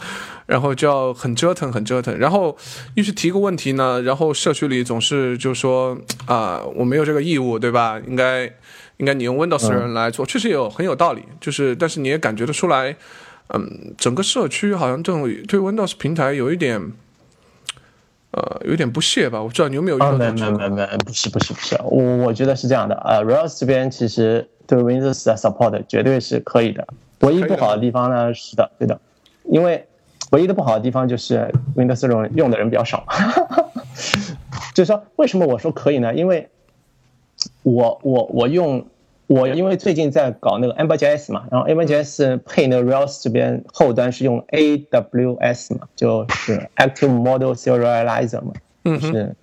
[0.48, 2.18] 然后就要很折腾，很折腾。
[2.18, 2.58] 然后
[2.96, 5.96] 又去提个问题呢，然后社区里总是就说
[6.26, 8.02] 啊，我没有这个义务，对吧？
[8.08, 8.46] 应该
[8.98, 11.22] 应该你用 Windows 的人来做，确实有很有道理。
[11.40, 12.96] 就是，但是你也感觉得出来，
[13.50, 16.92] 嗯，整个社区好像这种对 Windows 平台有一点，
[18.32, 19.42] 呃，有点不屑吧？
[19.42, 26.88] 我不知道你有没有遇到没没没没，不是不是不是，我我觉得是这样的，呃，Rails 这边其实对 Windows 的 support 绝对是可以的，
[27.20, 29.00] 唯一不好的地方呢，是的，对的，
[29.46, 29.86] 因为
[30.32, 33.06] 唯一的不好的地方就是 Windows 这种用的人比较少，
[34.74, 36.14] 就是说为什么我说可以呢？
[36.14, 36.50] 因为
[37.64, 38.86] 我我我用。
[39.30, 48.54] 我因为最近在搞那个 Ember.js 嘛，然后 Ember.js 配那个 Rails 这边后端是用 AWS 嘛，就是 Active Model Serializer 嘛，
[48.86, 49.36] 就是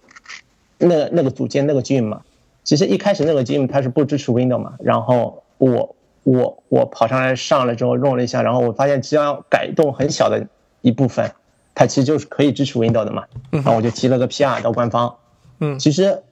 [0.79, 2.23] 那那个组件那个 gem 嘛。
[2.63, 10.47] 其实一开始那个 gem 它是不支持 Windows 嘛，然后我我我跑上来上了之后用了一下，然后我发现只要改动很小的
[10.85, 11.33] 一部分，
[11.75, 13.25] 它其实就是可以支持 Windows 的嘛。
[13.51, 15.17] 然后我就提了个 PR 到官方。
[15.59, 16.23] 嗯，其实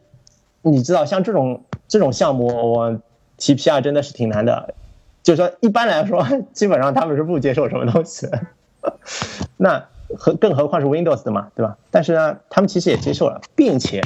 [0.63, 3.01] 你知道像这种这种项目我。
[3.39, 4.73] 提 PR 真的是挺难的，
[5.25, 8.41] 就是说一般来说，基本上他们是不接受什么东西的。
[9.57, 9.85] 那
[10.17, 11.77] 何更何况是 Windows 的嘛，对吧？
[11.91, 14.01] 但是呢，他们其实也接受了，并且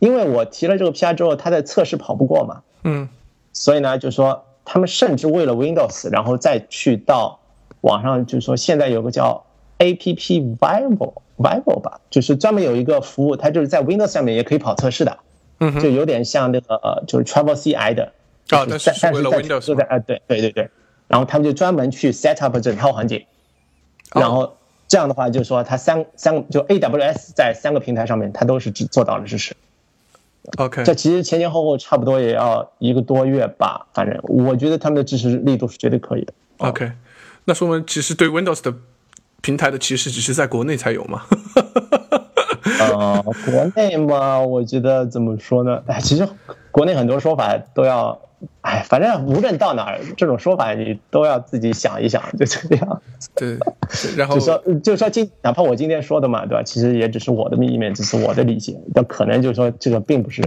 [0.00, 3.08] 因为我提了这个 PR 之后，他的测试跑不过嘛，嗯，
[3.54, 7.39] 所以呢，就是说他们甚至为了 Windows，然后再去到
[7.82, 9.44] 网上，就是说现在有个叫
[9.78, 15.18] App Viable Viable 吧，就是专门有一个服务，它就是在 Windows 上面也可以跑测试的。
[15.62, 18.12] 嗯，就有点像那个呃，就是 Travel CI 的
[18.48, 20.70] 啊，但是但是在 Windows 在啊，对对对对，
[21.06, 23.26] 然后他们就专门去 set up 整套环境，
[24.14, 24.56] 然后
[24.88, 29.54] 这样的话就是说，它三三个就 AWS 在三个平台上面，它都是支做到了支持。
[30.56, 36.32] OK，这其实前前后后差不多也要一个多月吧，反正我觉得他们的支持力度是绝对可以的。
[36.56, 36.90] OK，
[37.50, 38.72] 那说明其实对 Windows 的
[39.40, 41.22] 平台的歧视只是在国内才有嘛？
[42.78, 45.82] 呃，国内嘛，我觉得怎么说呢？
[45.88, 46.28] 哎，其实
[46.70, 48.16] 国内很多说法都要，
[48.60, 53.28] 哎，反正无论到哪儿，这种说法你都要自己想一想， 就这个样子。
[53.34, 53.58] 对，
[54.16, 56.62] 然后就说就说今哪怕我今天说的嘛，对吧？
[56.62, 60.40] 其实也只是我的意面，只是我的理解，但可能就是说这个并不是，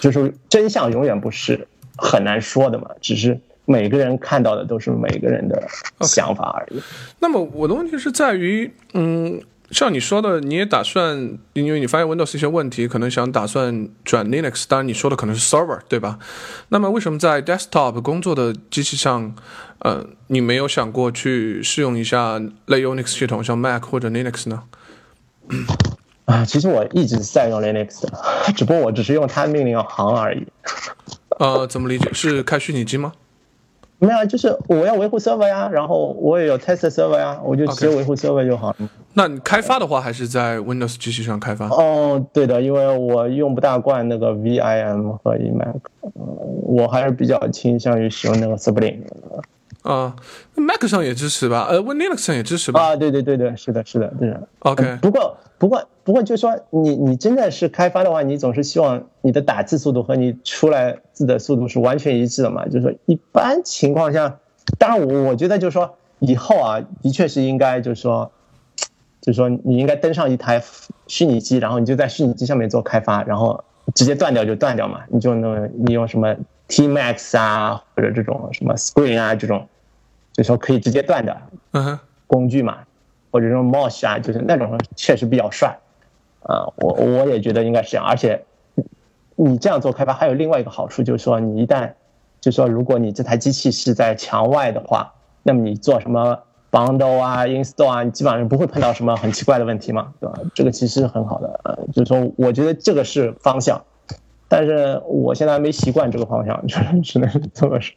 [0.00, 3.38] 就是真相永远不是很难说的嘛，只是
[3.68, 5.62] 每个人看到的都是每个人的
[6.00, 6.82] 想法而已。
[7.20, 9.40] 那么我的问题是在于，嗯。
[9.70, 14.64] 像你说的，你也打算，因为你发现 Windows 一些问题，可能想打算转 Linux。
[14.66, 16.18] 当然，你说的可能是 Server，对吧？
[16.70, 19.34] 那么，为什么在 Desktop 工作的机器上，
[19.80, 24.62] 呃，你没有想过去试用一下类 Unix 系统，像 Mac 或者 Linux 呢？
[26.24, 28.18] 啊，其实我一直在用 Linux 的，
[28.56, 30.46] 只不过我只是用它命令行而已。
[31.38, 32.08] 呃，怎么理解？
[32.14, 33.12] 是开虚拟机吗？
[34.00, 38.76] 没有，就是我要维护 server 呀，然后我也有 test server 呀，我就直接维护 server 就好了。
[39.14, 41.68] 那你开发的话，还是在 Windows 机器上开发？
[41.68, 45.80] 哦，对的，因为我用不大惯那个 vim 和 emac，
[46.62, 49.02] 我还是比较倾向于使用那个 Sublime。
[49.82, 50.14] 啊
[50.54, 51.66] ，Mac 上也支持吧？
[51.70, 52.80] 呃，Windows 上也支持吧？
[52.80, 54.48] 啊，对对对对，是的，是的，对的。
[54.60, 62.64] OK，不过不过不过，就是说你你真的是开发的话，你总是希望你的打字速度和你出来字的速度是完全一致的嘛？
[62.66, 64.38] 就是说一般情况下，
[64.78, 68.30] 当然我我觉得就是说以后啊，的确是应该就是说，
[69.22, 70.62] 就是说你应该登上一台
[71.06, 73.64] 虚拟机，然后你就在虚拟机上面做开发，然后
[73.94, 76.34] 直接断掉就断掉嘛，你就能你用什么
[76.68, 79.66] ？Tmax 啊，或者这种什么 Screen 啊，这种，
[80.32, 81.36] 就说可以直接断的
[82.26, 82.78] 工具嘛，
[83.30, 85.78] 或者这种 Mosh 啊，就是那种确实比较帅，
[86.42, 88.06] 啊，我我也觉得应该是这样。
[88.06, 88.44] 而且
[89.34, 91.92] 你这样做开发还有另外一个好处，就是说你一旦，
[92.40, 95.12] 就是说如果你这台机器是在墙外的话，
[95.42, 96.38] 那么你做什么
[96.70, 100.38] Bundle 啊、Install 啊，你基本上不会碰到什么很奇怪的问题嘛，对吧？
[100.54, 103.82] 这个其实很好的，呃，就是说我觉得这个是方向。
[104.48, 107.94] 但是我现在还没习惯这个方向，就是 只能这么说。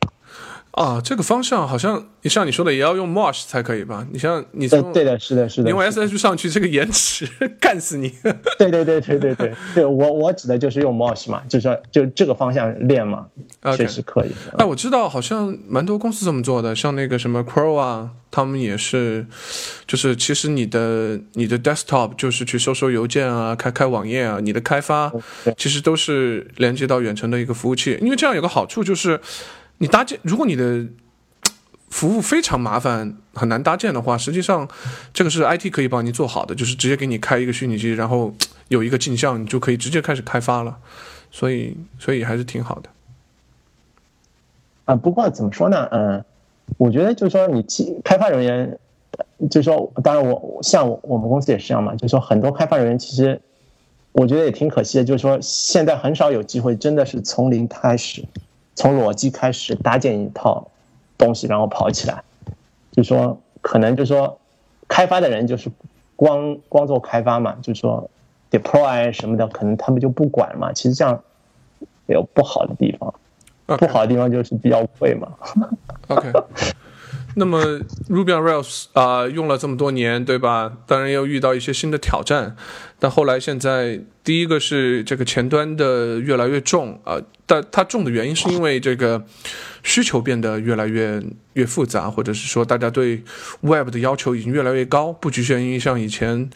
[0.71, 4.07] 啊，这个方向好像你像你说的，也要用 Mosh 才可以吧？
[4.11, 7.27] 你像你对的，是的，是的，用 SH 上去，这个延迟
[7.59, 8.09] 干死你。
[8.57, 13.25] 对对对对对对，对我我指的就是用 Mosh 嘛，就是就这个方向练嘛，
[13.75, 14.31] 确实可以。
[14.57, 19.25] 哎，我知道好像蛮多公司这么做的，像那个什么 Crow 啊，他们也是，
[19.85, 25.11] 就是其实你的你的 Desktop 就是去收收邮件啊，开开网页啊，你的开发
[25.57, 29.19] 其实都是连接到远程的一个服务器，因为这样有个好处就是。
[29.81, 30.85] 你搭建，如果你的
[31.89, 34.69] 服务非常麻烦、很难搭建的话，实际上
[35.11, 38.31] 这个是 IT 可以帮你做好的，就是直接给你开一个虚拟机，然后
[38.67, 40.77] 有一个镜像，你就可以直接开始开发了。
[41.31, 42.89] 所以，所以还是挺好的。
[44.85, 45.87] 啊，不过怎么说呢？
[45.91, 46.23] 嗯，
[46.77, 47.65] 我觉得就是说，你
[48.03, 48.77] 开发人员，
[49.49, 53.41] 就是说，当然我像我们公司也是这样嘛，就是说，很多开发人员其实
[54.11, 58.23] 我觉得也挺可惜的，就是说，现在很少有机会真的是从零开始。
[58.75, 60.67] 从裸机开始搭建一套
[61.17, 62.23] 东西，然后跑起来，
[62.91, 64.39] 就说可能就说
[64.87, 65.71] 开发的人就是
[66.15, 68.09] 光光做开发嘛，就说
[68.49, 70.71] deploy 什么的，可能他们就不管嘛。
[70.73, 71.21] 其实这样
[72.07, 73.13] 有不好的地方，
[73.77, 75.33] 不好的地方就是比较贵嘛。
[76.07, 76.31] OK。
[77.35, 77.79] 那么
[78.09, 80.71] Ruby on Rails 啊，用了这么多年，对吧？
[80.85, 82.55] 当然要遇到一些新的挑战，
[82.99, 89.23] 但后来现在第一个是这个前端的越来越重啊，但它重的原因是因为这个
[89.83, 91.23] 需求变得越来越
[91.53, 93.23] 越复杂，或者是说大家对
[93.61, 96.49] Web 的要求已经越来越高，不局限于像以前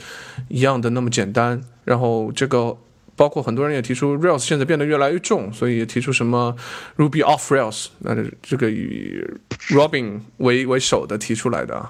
[0.49, 2.77] 一样的那么简单，然后这个。
[3.15, 6.55] 包括很多人也提出，Rails 现在变得越来越重，所以也提出什么
[6.97, 9.23] Ruby off Rails，那这个以
[9.69, 11.89] Robin 为为首的提出来的。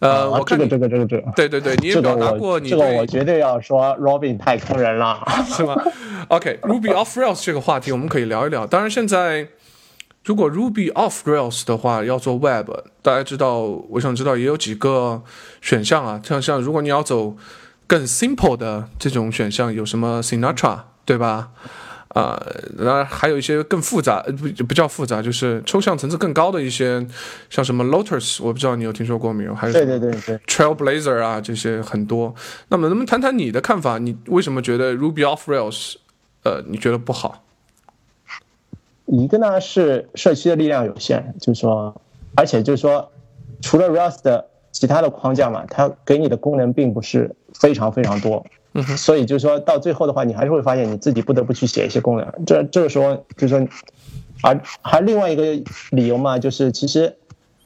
[0.00, 5.76] 呃，我这个这个这个这个，对对对，你也表达过你，这个我绝对要说 Robin 太坑人了， 是吗
[6.28, 8.66] ？OK，Ruby off Rails 这个话题我们可以聊一聊。
[8.66, 9.48] 当然，现在
[10.24, 12.70] 如果 Ruby off Rails 的话，要做 Web，
[13.02, 15.22] 大家知道，我想知道也有几个
[15.62, 17.36] 选项啊，像像如果你要走。
[17.90, 21.50] 更 simple 的这种选项有什么 Sinatra 对吧？
[22.10, 22.40] 啊，
[22.78, 27.04] 然还有一些更复杂，不不叫复杂，就是抽象层次更高的一些，
[27.48, 29.52] 像什么 Lotus，我不知道你有听说过没有？
[29.52, 32.32] 还是对对对对，Trailblazer 啊，这些很多。
[32.68, 33.98] 那么能不能谈谈你的看法？
[33.98, 35.96] 你为什么觉得 Ruby off Rails，
[36.44, 37.42] 呃，你觉得不好？
[39.06, 42.00] 一个呢是社区的力量有限，就是说，
[42.36, 43.10] 而且就是说，
[43.60, 44.46] 除了 Rails 的。
[44.80, 48.42] 其他的框架嘛，它给你的功能并不是非常非常多，
[48.96, 52.26] 所以就是说到最后的话，你还是会发现你自己不得不去写一些功能。
[52.46, 53.68] 这这个时候就是说，
[54.42, 55.42] 而还另外一个
[55.90, 57.14] 理由嘛，就是其实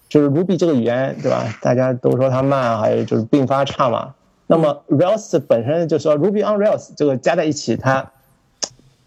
[0.08, 1.44] 就是 Ruby 这个语言对吧？
[1.62, 4.16] 大家都说它慢，还有就是并发差嘛。
[4.48, 8.10] 那么 Rails 本身就是说 Ruby on Rails 这个加在一起，它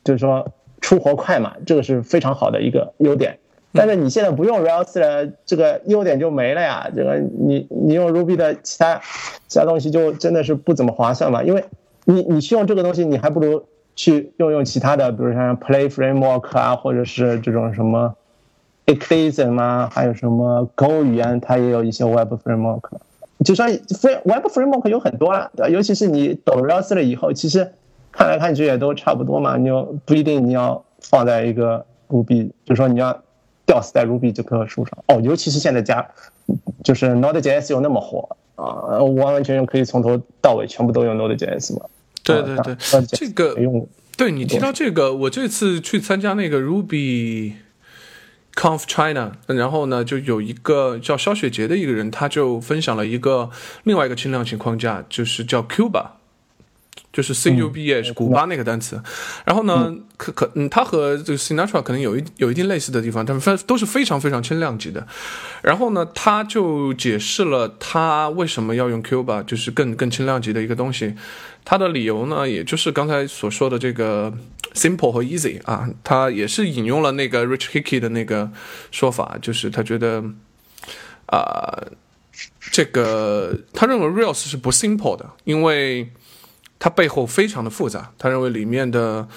[0.05, 3.37] 就是说出活快嘛，这个是非常好的一个优点。
[3.73, 6.89] 但是你现在不用 Rails 了，这个优点就没了呀。
[6.95, 8.99] 这个你你用 Ruby 的其他
[9.47, 11.43] 其他东西就真的是不怎么划算嘛。
[11.43, 11.63] 因为
[12.05, 13.63] 你你去用这个东西，你还不如
[13.95, 18.15] 去用用其他的，比如像 Play Framework 啊，或者是这种什么
[18.87, 22.89] Eclipse 啊，还有什么 Go 语言，它也有一些 Web Framework。
[23.45, 25.69] 就说 Web Framework 有很多了，对吧？
[25.69, 27.69] 尤其是你懂 Rails 了以后，其实
[28.11, 29.57] 看来看去也都差不多嘛。
[29.57, 33.21] 你又不一定你要放在一个 Ruby，就说你要。
[33.67, 36.07] 吊死在 Ruby 这棵树上哦，尤其是现在加，
[36.83, 41.85] 就是 Node.js 又那么火啊，完完全全可以从头到尾全部都用 Node.js 嘛。
[42.23, 42.75] 对对对，
[43.07, 43.87] 这个用。
[44.17, 47.53] 对你提到这个，我这次去参加那个 Ruby
[48.55, 53.51] Conf China，然后呢，就有一个叫肖雪杰的一个人，他就分享了一个
[53.83, 56.16] 另外一个轻量型框架，就是叫 Cuba。
[57.13, 59.01] 就是 C U B A 是古巴那个单词，
[59.45, 65.07] 然后呢，可可嗯，它和这个 Sinatra 可能有一有一定类似的地方，但是非都是非常非常轻量级的。
[65.63, 71.15] 然后呢，他就解释了他为什么要用 Cuba，就是更更轻量级的一个东西。
[71.65, 74.31] 他的理由呢，也就是刚才所说的这个
[74.73, 78.51] simple 和 easy 啊，他也是引用了那个 Rich Hickey 的那个
[78.91, 80.23] 说法，就是他觉得
[81.25, 81.83] 啊，
[82.59, 86.09] 这个他认为 Rails 是不 simple 的，因为
[86.79, 89.27] 它背后非常的复杂，他认为里面的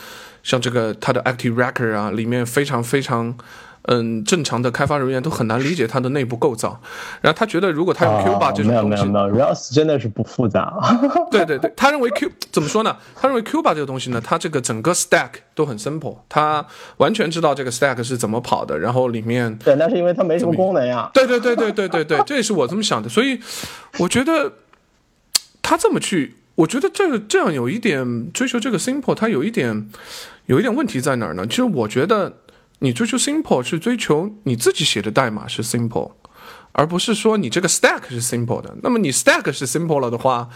[0.43, 3.35] 像这个它的 Active Record 啊，里面非常非常，
[3.85, 6.81] 嗯，正常的开发人员都很难理解它的内部构造。
[7.23, 10.71] 然后他觉得，如果他用 Q 吧这种东西，没有没有没有，Rails 真的是不复杂。
[11.33, 12.95] 对对对，他认为 Q 怎么说呢？
[13.17, 16.67] 他认为 Q 吧这个东西呢，它这个整个 Stack 都很 simple，他
[16.99, 21.11] 完全知道这个 Stack 是怎么跑的，然后里面对，那是因为它没什么功能呀。
[21.15, 23.09] 对对对对对对对，这也是我这么想的。
[23.09, 23.41] 所以
[23.99, 24.53] 我觉得
[25.63, 26.37] 他这么去。
[26.61, 29.89] 我觉得这这样有一点追求这个 simple，它有一点
[30.47, 31.47] 有一点问题在哪儿呢？
[31.47, 32.39] 其实我觉得
[32.81, 36.13] 你追求 simple 是追求你自己写的代码是 simple，
[36.73, 38.77] 而不是说你这个 stack 是 simple 的。
[38.83, 40.49] 那么你 stack 是 simple 了的话。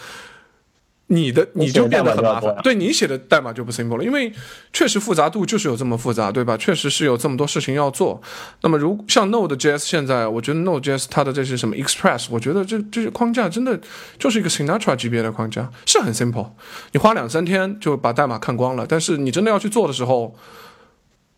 [1.09, 4.33] 你的你就变得很麻烦，对你写的代码就不 simple 了，因为
[4.73, 6.57] 确实复杂度就是有这么复杂，对吧？
[6.57, 8.21] 确实是有这么多事情要做。
[8.63, 13.79] 那么如像 Node.js 现在，我觉得 Node.js 它的这些什么 Express，我觉得这这些框架真的
[14.19, 16.49] 就是一个 Sinatra 级别的框架，是很 simple。
[16.93, 20.35] 你花两三天就把代码看光了，但是你真的要去做的时候，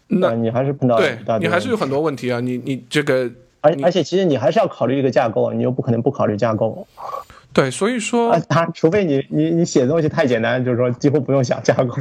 [0.07, 2.39] 那你还是碰到对，你还是有很多问题啊。
[2.39, 3.29] 你你这个，
[3.63, 6.87] 而而且其实你还是要考虑一个架构，你又不可能不考虑架构。
[7.57, 11.97] 对，所以说，他除非你你你写的东西太简单，就是说几乎不用想架构。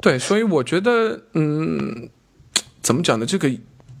[0.00, 2.08] 对，所以我觉得，嗯，
[2.80, 3.26] 怎么讲呢？
[3.26, 3.50] 这个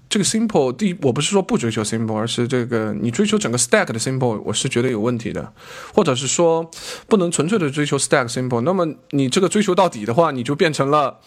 [0.08, 5.52] 这个 simple，第一，我不是说不追求 simple，而是这个你追求整个 stack 的 simple，我是觉得有问题的，
[5.92, 6.70] 或者是说
[7.08, 8.60] 不能纯粹的追求 stack simple。
[8.60, 11.18] 那么你这个追求到底的话，你就变成了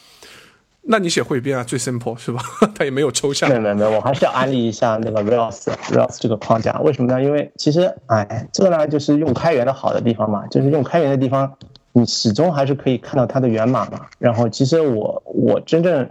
[0.86, 2.42] 那你写汇编啊，最 simple 是吧？
[2.76, 3.48] 它也没有抽象。
[3.48, 6.78] 没有没有没有，我还是要安利一下那个 Rails Rails 这个框架。
[6.82, 7.24] 为什么呢？
[7.24, 11.58] 因为其实哎，这个呢就是用开源的好的地方嘛，就是用开源的地方，
[11.94, 14.02] 你始终还是可以看到它的源码嘛。
[14.20, 16.10] 然后其实我我真正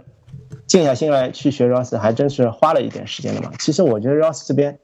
[0.65, 3.51] 静下心来去学 Rails，还真是花了一点时间的嘛。
[3.59, 4.79] 其实我觉得 Rails 这边，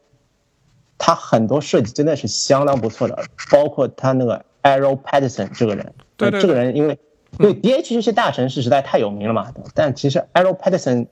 [1.00, 3.18] 它很多设计真的是相当不错的，
[3.52, 7.00] 包括他那个 Arrow Patterson 这个人，对对，这个人因为。
[7.38, 11.08] 对，D H 这些大城市实在太有名了嘛，但其实 Arrow Patterson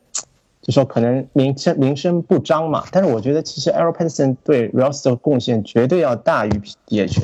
[0.61, 7.21] 就说可能名声名声不彰嘛，但是我觉得其实 Arrow Patterson 对 Rails 的贡献绝对要大于 D H。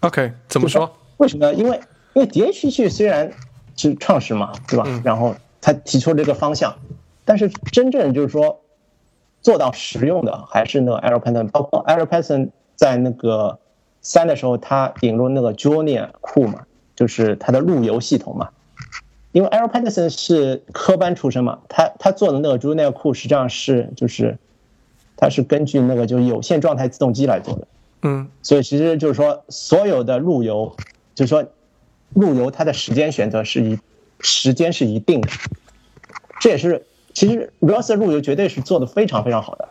[0.00, 0.90] OK，怎么说？
[1.18, 1.54] 为什么呢？
[1.54, 1.80] 因为
[2.14, 3.30] 因为 D H 虽然
[3.76, 4.84] 是创始嘛，对吧？
[5.04, 6.74] 然后他提出了这个方向，
[7.24, 8.60] 但是真正就是说
[9.40, 13.60] 做到实用的还是那个 Arrow Patterson，包括 Arrow Patterson 在那个
[14.00, 16.64] 三的时候，他引入那个 Journey 库嘛。
[17.02, 18.50] 就是它的路由系统嘛，
[19.32, 24.38] 因为 Aaron Patterson 是科班出身嘛，他他做的那个 j u n i o 库实际上是就是，
[25.16, 27.66] 他是根据那个就是有线状态自动机来做的，
[28.02, 30.76] 嗯，所以其实就是说所有的路由，
[31.16, 31.44] 就是说
[32.14, 33.76] 路由它的时间选择是一
[34.20, 35.28] 时间是一定的，
[36.38, 39.68] 这也是其实 Ross 的路由绝对是做的非常非常好的，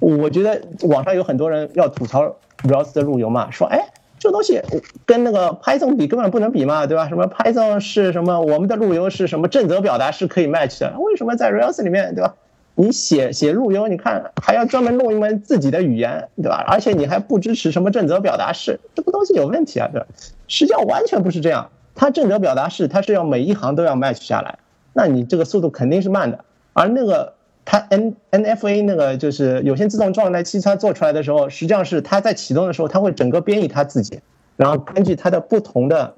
[0.00, 3.88] 我觉得网上有很多人要吐槽 Ross 的路由嘛，说哎。
[4.24, 4.62] 这东西
[5.04, 7.10] 跟那个 Python 比根本不能比嘛，对吧？
[7.10, 8.40] 什么 Python 是什么？
[8.40, 10.94] 我们的路由是什么正则表达是可以 match 的？
[10.98, 12.34] 为什么在 Rails 里面，对吧？
[12.74, 16.64] 你写写路由，你看还要专门弄一门自己的语言，对吧？
[16.66, 20.06] 而且你还不支持什么正则表达式，这个东西有问题啊，对吧？
[20.48, 24.58] 实际上完全不是这样，它正则表达式它是要每一行都要 match 下来，
[24.94, 27.34] 那你这个速度肯定是慢的，而那个。
[27.66, 34.20] 它 N NFA 那个就是有线自动状态器，它做出来的时候，实际上是它在启动的时候，它会整个编译它自己，
[34.56, 36.14] 然后根据它的不同的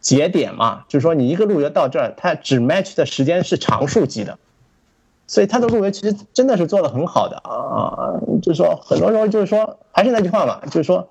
[0.00, 4.38] 节点嘛，就是说你一个路由到这儿，它只 match 的时间是常数级的，
[5.26, 11.08] 所以它的路由其实真的是做的很好的啊，就是说很多时候就是说还是那句话嘛，就是说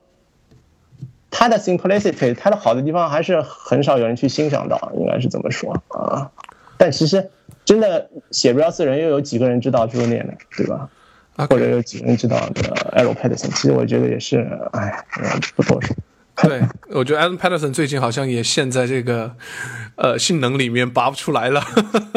[1.30, 6.32] 它的 simplicity，它的好的地方还是很少有人去欣赏到，应该是这么说啊，
[6.78, 7.30] 但其实。
[7.68, 10.90] 真的写 Rails 人又有几个人知道 Julian 的，对吧？
[11.50, 12.62] 或者有几个人知道的
[12.96, 13.54] Aaron Patterson？
[13.54, 14.38] 其实我觉得也是，
[14.72, 15.06] 哎，
[15.54, 15.94] 不多说。
[16.44, 16.62] 对，
[16.92, 19.36] 我觉得 Aaron Patterson 最近好像也陷在这个
[19.98, 21.62] 呃性能里面拔不出来了。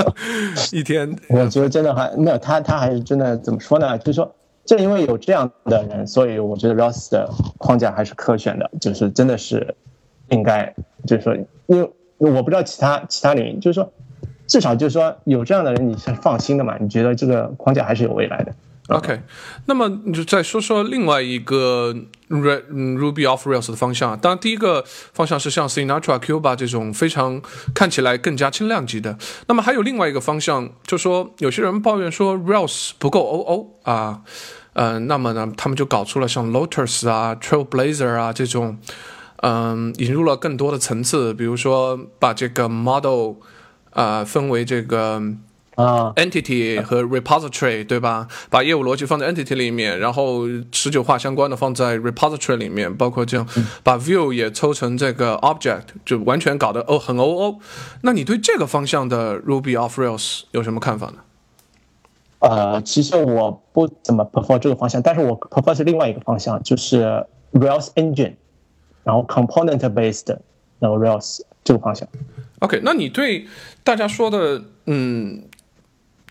[0.70, 3.98] 一天，我觉得真的还没有他，他还是真的怎么说呢？
[3.98, 4.32] 就是说，
[4.64, 7.28] 正因为有这样的人，所以我觉得 Rails 的
[7.58, 9.74] 框架还是可选的，就是真的是
[10.28, 10.72] 应该，
[11.08, 11.34] 就是说，
[11.66, 13.92] 因为我不知道其他其他领域，就是说。
[14.50, 16.76] 至少就是说有这样的人你是放心的嘛？
[16.80, 18.52] 你觉得这个框架还是有未来的
[18.88, 19.20] ？OK，
[19.66, 21.94] 那么你就再说说另外一个
[22.28, 24.18] Ruby off Rails 的方向。
[24.18, 27.40] 当然，第一个方向是像 Sinatra、Cuba 这种非常
[27.72, 29.16] 看起来更加轻量级的。
[29.46, 34.22] 那么还有另外一个方向，就说有些人抱怨说 Rails 不够 OO 啊，
[34.72, 38.76] 嗯，那么呢，他们就搞出了像 Lotus 啊、Trailblazer 啊这种，
[39.42, 43.34] 嗯，引入了更多的层次，比如说把这个 Model
[43.90, 45.20] 啊，分为这个
[45.76, 48.28] 啊，entity 和 repository，对吧？
[48.50, 53.46] 把业务逻辑放在 entity 里面，然后持久化相关的放在 repository 里面，包括这样，
[53.82, 57.58] 把 view 也抽成这个 object，就完全搞得哦很 OO。
[58.02, 61.16] 那你对这个方向的 Ruby off Rails 有什么看法呢？
[62.40, 68.34] 呃，其实我不怎么 prefer 这个方向，但是我 prefer 是另外一个方向，就是 Rails engine，
[69.04, 70.36] 然后 component based
[70.78, 72.08] 然后 Rails 这个方向。
[72.60, 73.46] OK，那你对
[73.82, 75.42] 大家说的，嗯，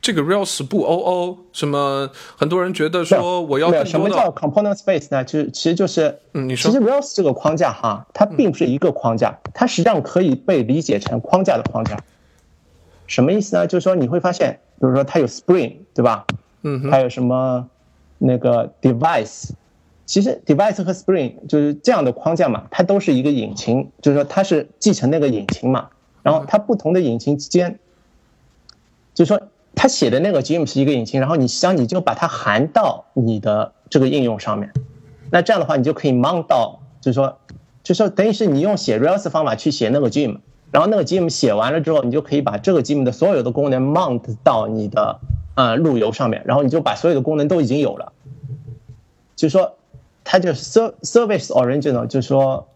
[0.02, 5.24] 这个 Rails 不 OO，什么很多人觉得说我要什么叫 Component Space 呢？
[5.24, 11.98] 就其实就是，嗯，你说，其实 Rails 这个框架哈，它并不是一个框架，它实际上可以被理解成框架的框架。
[13.08, 13.66] 什么意思呢？
[13.68, 16.26] 就是说你会发现，比如说它有 Spring，对吧？
[16.62, 17.68] 嗯，还有什么
[18.20, 19.50] 那个 Device，
[20.06, 25.90] 其实 Device 和 Spring 就是这样的框架嘛，它都是一个引擎，就是说它是继承那个引擎嘛。
[26.30, 27.80] 然后它不同的引擎之间，
[29.16, 29.42] 就是说
[29.74, 34.72] 他写的那个 GIM 是一个引擎，然后你实际上你就把它含到你的这个应用上面，
[35.32, 37.40] 那这样的话你就可以 mount 到，就是说，
[37.82, 40.38] 就是说等于是你用写 Rails 方法去写那个 GIM，
[40.70, 45.20] 然后那个 GIM 写完了之后，你就可以把这个 GIM 的所有的功能 mount 到你的
[45.56, 48.14] 呃路由上面，然后你就把所有的功能都已经有了，
[49.36, 49.78] 就是说
[50.24, 52.68] 它就是 service original，就是说。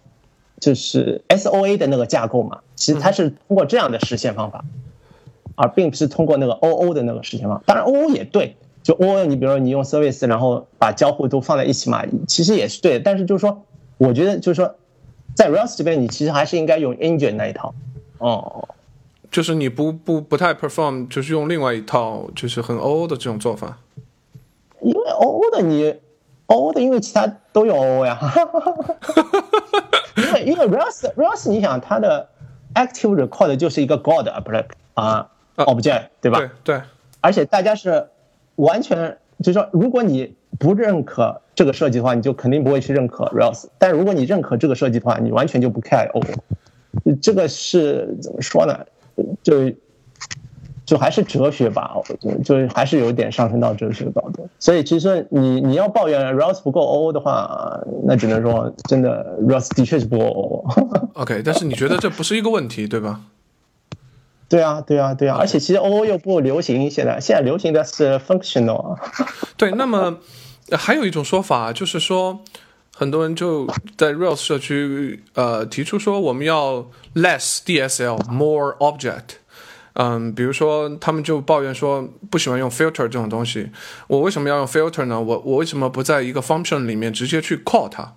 [0.64, 4.64] 就是 S O A 的那个架构嘛，其实它是通过这样的实现方法，
[5.56, 7.64] 而并不是通过那个 O O 的那个实现方法。
[7.66, 12.98] 当然 O O 也对，就 O O 你比如说你用 service，然后把交互都放在一起嘛，其实也是对。
[12.98, 13.62] 但是就是说，
[13.98, 14.74] 我觉得就是说，
[15.36, 17.76] 在 Rails 这边你其实还是应该用 engine 那一套。
[18.20, 18.70] 哦，
[19.30, 23.80] 就是你不不不太 perform，就是用另外一套就是很 OO 的这种做法。
[24.80, 25.94] 因为 OO 的你
[26.48, 28.18] OO 的，因为其他都有 OO 呀。
[30.16, 32.28] 因为因为 Rails Rails，你想它的
[32.76, 36.40] active record 就是一个 God 啊，不是啊 object 对吧？
[36.40, 36.82] 对对。
[37.22, 38.08] 而且大家是
[38.56, 43.66] 完全就是说，如果你不认可这个设计的话，你就肯定不会去认可 Rails。
[43.78, 47.16] 但如果你认可这个设计的话，你完全就不 care OO。
[47.22, 48.86] 这个是怎么说呢？
[49.42, 49.72] 就
[50.86, 54.50] 就还是哲学吧，我觉得就还是有一点上升到哲学高度。
[54.60, 61.10] 所以其实你你要抱怨 Rails 不够 OO 的话，那只能说真的 Rails 的确是不够 OO。
[61.22, 63.22] OK，但是你觉得这不是一个问题，对吧？
[64.50, 68.98] 对啊，对啊，对啊，而且其实 OO 又不流行，现在现在流行的是 functional。
[69.58, 70.18] 对，那么
[70.72, 72.40] 还有一种说法就是说，
[72.94, 73.68] 很多人就
[73.98, 79.38] 在 Rails 社区呃提出说，我们要 less DSL，more object。
[79.94, 83.70] 嗯，比如说他们就抱怨说不喜欢用 filter 这种东西。
[84.08, 85.22] 我为什么要用 filter 呢？
[85.22, 88.14] 我我为什么不在一个 function 里面直接去 call 它？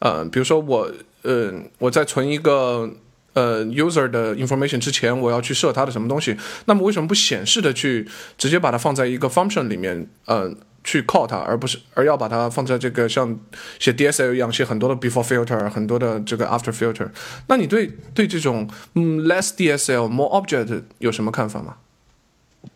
[0.00, 0.90] 呃，比如说我
[1.22, 2.90] 呃我在存一个
[3.34, 6.36] 呃 user 的 information 之前，我要去设它的什么东西？
[6.64, 10.08] 那么为什么不显示的去直接把它放在一个 function 里面？
[10.26, 10.56] 嗯。
[10.84, 13.38] 去 call 它，而不是而要把它放在这个像
[13.78, 17.08] 写 DSL 一样写很多的 before filter，很多的这个 after filter。
[17.46, 21.76] 那你对对这种嗯 less DSL more object 有什么看法吗？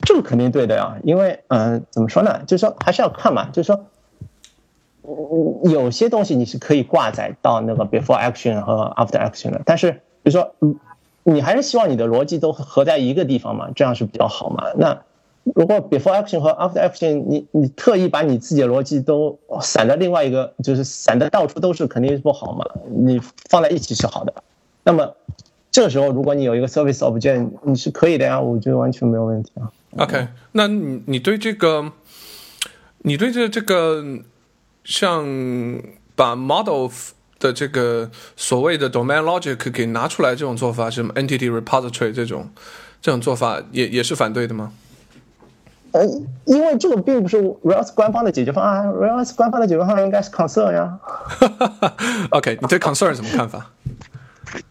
[0.02, 3.86] 这个肯定对的呀，因为嗯怎么说呢，就是说还是要看嘛，就是说
[5.02, 9.92] 嗯有些东西你是可以挂载到那个 before action 和 after action 的，但是
[10.22, 10.76] 比如说嗯
[11.22, 14.64] 你还是希望你的逻辑都合在一个地方嘛，这样是比较好嘛。
[14.76, 15.02] 那
[15.54, 22.64] 如果 before action 和 after action，你你特意把你自己的逻辑都散在另外一个，就是散的到处都是，肯定是不好嘛。
[22.90, 24.34] 你放在一起是好的。
[24.82, 25.14] 那么
[25.70, 29.70] 这个时候，如果你有一个 service object，你是可以的呀，我觉得完全没有问题啊。
[29.98, 31.92] OK，那你你对这个，
[32.98, 34.04] 你对这这个
[34.84, 35.24] 像
[36.16, 36.88] 把 model
[37.38, 42.50] 的这个所谓的 domain logic 给拿出来这种做法，什么 entity repository 这种
[43.00, 44.72] 这种做法，也也是反对的吗？
[45.96, 46.04] 呃，
[46.44, 50.98] 因为这个并不是 Rails 官方的解决方案，Rails 官方的解决方案应该是 concern 呀。
[52.32, 53.70] OK，你对 concern 什么看法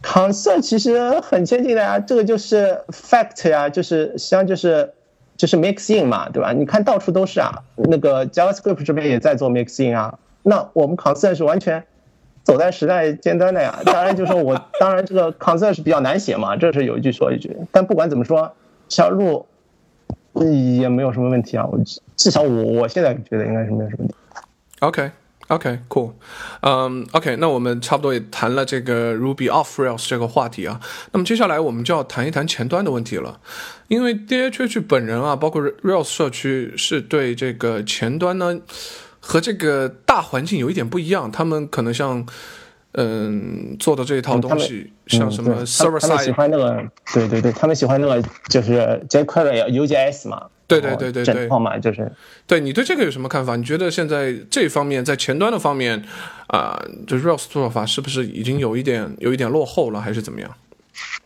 [0.03, 4.93] ？concern 其实很接近的呀，这个就是 fact 呀，就是实际上就是
[5.35, 6.51] 就是 mix in 嘛，对吧？
[6.53, 10.19] 你看到处都是啊，那个 JavaScript 这边也在做 mix in 啊。
[10.43, 11.83] 那我们 concern 是完全
[12.43, 13.79] 走在时代尖端的呀。
[13.83, 17.57] 当然，就是说我当然这个 concern 是比较难写嘛，这是有一句说一句。
[17.71, 18.53] 但不管怎么说，
[18.89, 19.47] 小路。
[20.43, 21.79] 也没有什么问题啊，我
[22.17, 24.15] 至少我我现在觉得应该是没有什么问题。
[24.79, 25.11] OK
[25.47, 26.11] OK Cool，
[26.61, 30.81] 嗯 OK，那我们差不多也谈了这个 Ruby off Rails 这个话题啊，
[31.11, 33.39] 那么接下来我们就要谈一谈前端的问题了，
[33.87, 38.59] 因为 DHH 本人啊，包括 Rails 社区是对这个前端呢
[39.19, 42.25] 和这个大环境有一点不一样，他们可能像。
[42.97, 46.81] 嗯，做的这一套东西，像什么 server side，喜欢那个，
[47.13, 52.09] 对对对，他们喜欢那个就是 jQuery UJS 嘛，对对对对对，整套嘛，就是。
[52.47, 53.57] 对你对这个有什么看法？
[53.57, 56.01] 你觉得现在这方面在前端的方面
[56.47, 60.49] 啊，就 Rails 做法是不是已经有一点有一点落后了，还是怎么样？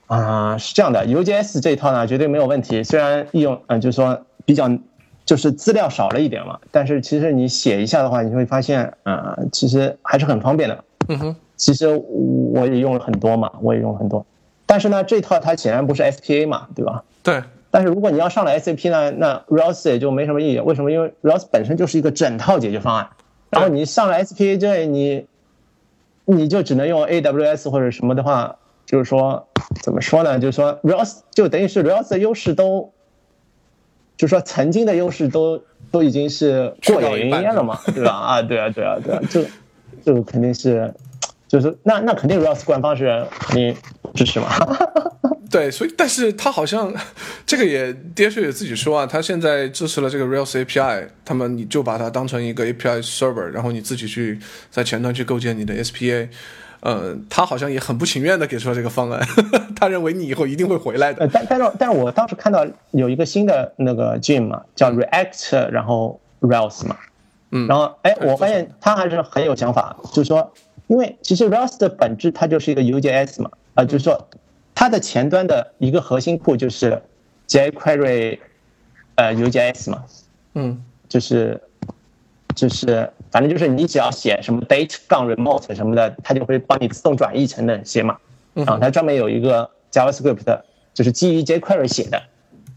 [0.07, 2.83] 啊，是这样的，UJS 这一套呢，绝对没有问题。
[2.83, 4.67] 虽然应用，嗯，就是说比较
[5.23, 10.83] 就是资料少了一点嘛，但是其实你写一下的话，你会发现，啊，其实还是很方便的。
[11.09, 11.35] 嗯哼。
[11.59, 11.87] 其实
[12.53, 14.25] 我也用了很多嘛，我也用了很多，
[14.65, 17.03] 但是呢，这套它显然不是 SPA 嘛，对吧？
[17.21, 17.43] 对。
[17.71, 20.59] 但是如果你要上了 SAP 呢，那 Rails 也就没什么意义。
[20.59, 20.91] 为什么？
[20.91, 23.07] 因为 Rails 本身就是一个整套解决方案，
[23.51, 25.27] 然后你上了 SPA 这，你
[26.25, 28.55] 你就只能用 AWS 或者什么的话，
[28.87, 29.47] 就是说
[29.83, 30.39] 怎么说呢？
[30.39, 32.91] 就是说 Rails 就等于是 Rails 的优势都，
[34.17, 38.11] 就是说曾经的优势都都已经是过眼云烟了嘛，对吧？
[38.11, 39.43] 啊，对啊，对啊，对啊，就
[40.03, 40.91] 就肯定是。
[41.49, 43.75] 就是那那肯定 Rails 官方是肯定
[44.13, 44.47] 支持嘛，
[45.49, 46.93] 对，所以但是他好像
[47.43, 54.39] 这个也 d h 也自己说啊，他现在支持了这个 Rails API，他们你就把它当成一个 API server，然后你自己去
[54.69, 56.29] 在前端去构建你的 SPA，
[56.81, 59.19] 呃，他好像也很不情愿的给出了这个方案，
[59.75, 61.27] 他认为你以后一定会回来的。
[61.27, 66.95] 但但是但是我当时看到有一个新的那个 Gem 嘛，叫 React，然后 Rails 嘛，
[67.49, 70.53] 嗯，然后哎，我发现他还是很有想法，就是说。
[70.89, 74.27] 因为其实 Rails 的本质它就是一个 UJS 嘛，啊，就是说
[74.73, 76.99] 它的前端的一个核心库就是
[77.47, 78.39] jQuery，
[79.13, 80.03] 呃 UJS 嘛，
[80.55, 81.61] 嗯，就是
[82.55, 88.17] 就是反正就是你只要写什么 date 杠 remote 什么的，它就会帮你自动转译成那些嘛，
[88.55, 90.65] 然后它专门有一个 JavaScript 的
[90.95, 92.19] 就是基于 jQuery 写的。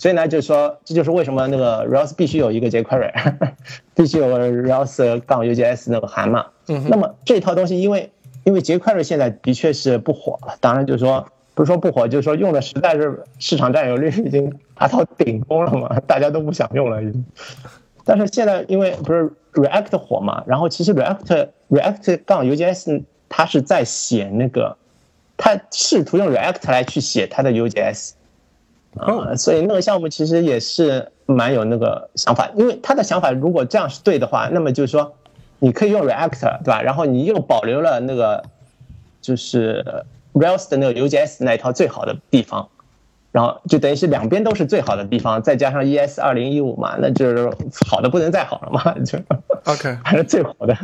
[0.03, 3.13] 所以呢，就是说，这就是为什么那个 Rails 必须有一个 jQuery，
[3.95, 6.45] 必须有 Rails 杠 UJS 那个函嘛。
[6.67, 6.85] 嗯。
[6.89, 8.11] 那么这套东西，因为
[8.43, 11.25] 因为 jQuery 现在的确是不火了，当然就是说，
[11.55, 17.25] 不是说不火，就是说用的实在是市场占有率已经达到顶峰了嘛， 大家都不想用了已经。
[18.05, 24.77] 但是现在因为不是 React 火嘛，然后其实 React React 杠 UJS 它是在写那个，
[25.37, 28.15] 它试图用 React 来去写它的 UJS。
[28.97, 35.15] 啊，所以那个项目其实也是蛮有那个想法，因为他的想法如果这样是对的话，那么就是说，
[35.59, 36.83] 你可以用 React 对吧？
[36.83, 38.43] 然后你又保留了那个
[39.21, 42.69] 就是 Rails 的那个 UJS 那一套最好的地方，
[43.31, 47.51] 然后就等于是两边都是最好的地方，再加上 ES 二零一五嘛，那就是
[47.87, 49.19] 好的不能再好了嘛，就
[49.65, 50.77] OK 还是最好的，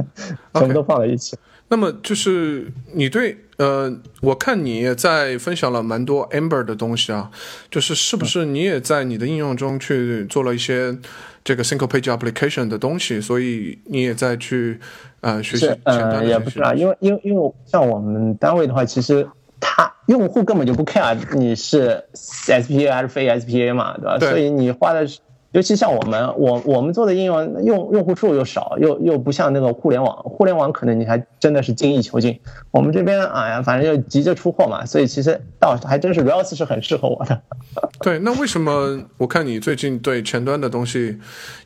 [0.55, 1.37] 全部都放在一起。
[1.69, 7.31] 那么就是你对呃，我看你也在分享了蛮多 Amber 的东西啊，
[7.71, 10.97] 就是是不是你也在你的应用中去做了一些
[11.45, 14.79] 这个 single page application 的东西，所以你也在去
[15.21, 19.29] 呃学习前端的也不是啊，因为因为因为像我们单位的话，其实
[19.61, 24.19] 他用户根本就不 care 你是 SPA 还是非 SPA 嘛，对吧？
[24.21, 25.19] 所以你花的是。
[25.53, 32.39] 尤其像我们，我我们做的应用用用户数又少，又又不像那个互联网，互联网可能你还真的是精益求精。
[32.71, 37.41] 我们这边哎呀，反正就急着出货嘛，所以其实倒还真是 Rails 是很适合我的。
[38.01, 41.19] 对，那为什么我看你最近对前端的东西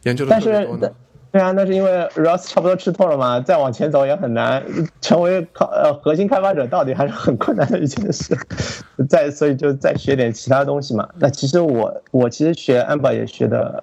[0.05, 0.89] 研究的特别多呢？
[1.33, 4.62] 对啊，那是因为 Rust 差不多吃透了嘛，再往前走也很难，
[5.01, 8.37] 成为考呃核心开发者到底还是很困难的一件事。
[9.09, 11.09] 再所以就再学点其他东西嘛。
[11.18, 13.83] 那其实我我其实学 Amber 也学的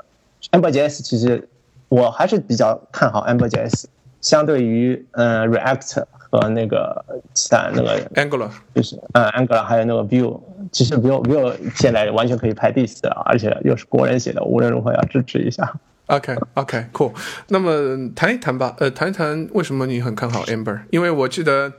[0.51, 1.49] ，AmberJS 其实
[1.87, 3.85] 我还是比较看好 AmberJS，
[4.21, 10.39] 相对于呃 React 和那个其他那个 Angular，就是嗯 Angular 还有那个 Vue，
[10.71, 15.73] 其实 Vue Vue 现在完全可以排第四了，而且又是国人写的，无论如何要支持一下。
[16.09, 17.11] OK，OK，cool。
[17.49, 20.79] 那么谈一谈吧，呃，谈一谈为什么你很看好 Amber？
[20.89, 21.71] 因为我记得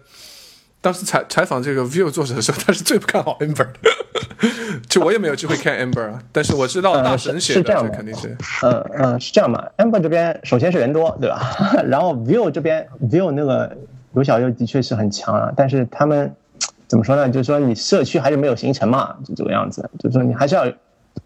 [0.81, 3.91] 当时采采访这个 View 作者的时候，他是最不看好 Amber 的。
[4.89, 8.37] 就我也没有机会看 Amber 啊，但是我知道大神写的，这肯定是。
[8.63, 11.41] 嗯嗯，是这样嘛？Amber 这边首先是人多，对吧？
[11.87, 13.77] 然后 View 这边 View 那个
[14.13, 16.33] 刘小佑的确是很强啊，但是他们
[16.87, 17.29] 怎么说呢？
[17.29, 19.91] 就是说你社区还是没有形成嘛，就这个样子。
[19.99, 20.65] 就是说你还是要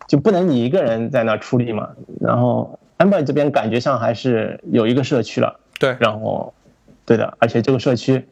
[0.09, 2.79] 就不能你一个人在那出力嘛，然后。
[2.99, 6.53] Ember 这边感觉上还是有一个社区了，对，然后，
[7.05, 8.25] 对的，而且这个社区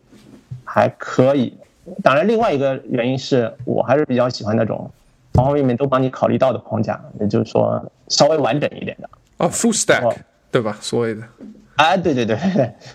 [0.64, 1.56] 还可以。
[2.02, 4.88] 当然，另外一个原因是我还是比较喜欢那种
[5.32, 9.10] 方方面面都帮你考虑到的框架，也就是说稍微完整一点的。
[9.38, 10.14] 哦，Full Stack，
[10.50, 10.76] 对吧？
[10.80, 11.22] 所谓的。
[11.74, 12.38] 啊，对对对，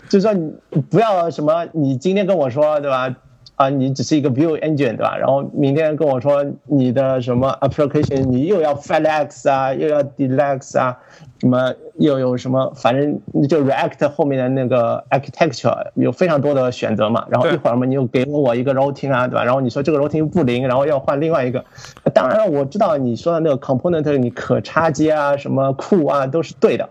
[0.07, 0.53] 就是说你
[0.89, 3.13] 不要什么，你今天跟我说，对吧？
[3.57, 5.17] 啊，你只是一个 View Engine，对吧？
[5.17, 10.95] 然后明天跟我说你的什么 Application，你又要 Flex 啊，又要 Deluxe 啊。
[11.39, 12.71] 什么又有什么？
[12.75, 17.25] 反正就 React 后面的那个 architecture 有非常多的选择嘛。
[17.29, 19.43] 然后一会儿嘛，你又给我一个 routing 啊，对吧？
[19.43, 21.65] 然后你说这个 routing 不灵，然后要换另外一个。
[22.13, 26.87] 当然了，我知道你说的那个 component 你可插接啊，什么库啊都是对的，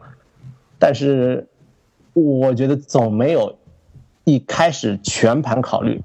[0.81, 1.47] 但是
[2.13, 3.57] 我觉得总没有
[4.25, 6.03] 一开始全盘考虑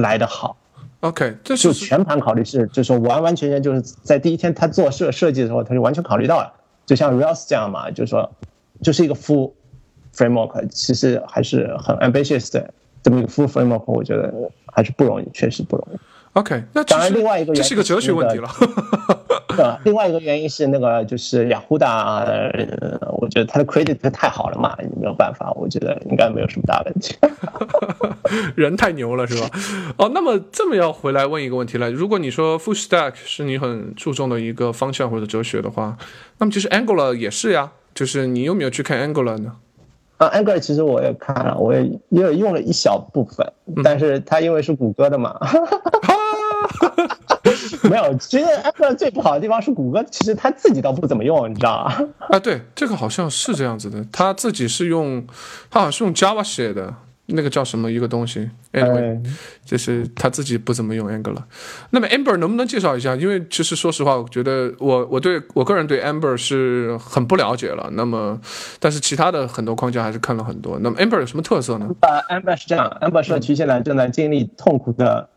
[0.00, 0.56] 来的好。
[1.00, 6.52] OK，这就全盘考虑是，就是说完完全全就是在第一天他做设设计的时候，他就完全考虑到了。
[6.84, 8.30] 就像 Rails 这样嘛，就是说，
[8.82, 9.52] 就是一个 full
[10.14, 14.32] framework，其实还是很 ambitious 的这么一个 full framework，我觉得
[14.66, 15.96] 还是不容易，确实不容易。
[16.34, 18.48] OK，那当然另外一个这是一个哲学问题了。
[19.56, 22.52] 对，另外一个原因是那个就是雅虎的，
[23.20, 27.16] 我觉得他的 credit 太好了嘛，没有办法，我觉得应该没有什么大问题。
[28.54, 29.50] 人太牛了，是吧？
[29.98, 35.96] 哦，那么这么要回来问一个问题了，如果你说 full stack 是你很注重的一个方向或者哲学的话，
[36.38, 39.56] 那么其实 Angular 也是呀，就是你有没有去看 Angular 呢？
[40.20, 43.50] 啊，Angular 其实我也看了，我也也用了一小部分，
[43.82, 45.34] 但是它因为是谷歌的嘛，
[47.88, 48.14] 没有。
[48.18, 52.08] 其实 Angular 最不好的地方是谷歌，其实他自己倒不怎么用，你知道吗？
[52.28, 55.26] 啊，对，这个好像是这样子的，他自己是用，
[55.70, 56.94] 他好像是用 Java 写的。
[57.32, 59.20] 那个叫什么一个东西？Anyway，
[59.64, 61.42] 就是他自己不怎么用 Angular。
[61.90, 63.14] 那么 Amber 能不能介绍一下？
[63.16, 67.88] 因为其实说实话，我觉得我我对我个人对 Amber 是很不了解了。
[67.92, 68.40] 那么，
[68.78, 70.78] 但是其他的很多框架还是看了很多。
[70.80, 71.88] 那么 Amber 有什么特色呢？
[72.00, 75.28] 呃，Amber 是这样，Amber 社区现在正在经历痛苦的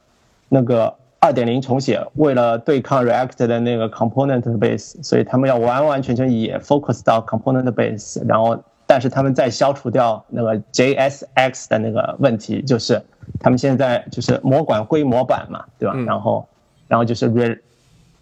[0.49, 8.63] 那个2.0重写，为了对抗 React 的那个 Component Base，所以他们要完完全全也 focus 到 Component Base，然后。
[8.93, 13.01] 但是他们在消除掉那个 JSX 的那个问题，就是
[13.39, 15.95] 他们现在就是模管归模板嘛，对吧？
[16.05, 16.47] 然后，
[16.87, 17.59] 然后就是 re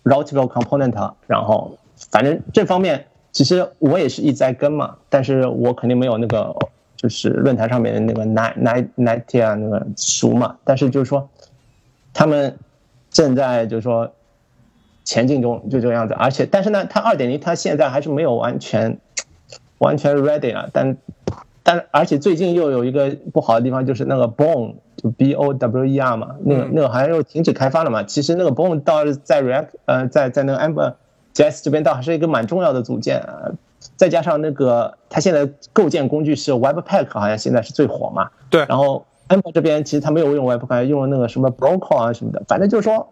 [0.05, 1.77] routable component，然后
[2.09, 6.55] 反正这方面其实我也是一直在跟嘛，但是我肯定没有那个
[6.95, 11.29] 就是论坛上面的那个 nine nine ninety 啊那个熟嘛，但是就是说
[12.13, 12.57] 他们
[13.09, 14.09] 正在就是说
[15.03, 18.97] 前进中就这个样子，而且但是呢，它二点零它现在还是没有完全
[19.81, 20.97] 完全 ready 了，但
[21.63, 30.93] 但而且最近又有一个不好的地方就是那个 bone 就 b o w e r 嘛，那个那个好像又停止开发了嘛，其实那个 bone 倒是在 react 呃在在那个 amber
[31.33, 33.51] js 这边倒还是一个蛮重要的组件啊。
[33.95, 38.29] 再加上那个，它现在构建工具是 Webpack，好像现在是最火嘛。
[38.51, 38.63] 对。
[38.69, 42.43] 然后 Amber 这边其实它没有用 Webpack，用了那个什么 b r o k e r 啊什么的。
[42.47, 43.11] 反正就是说，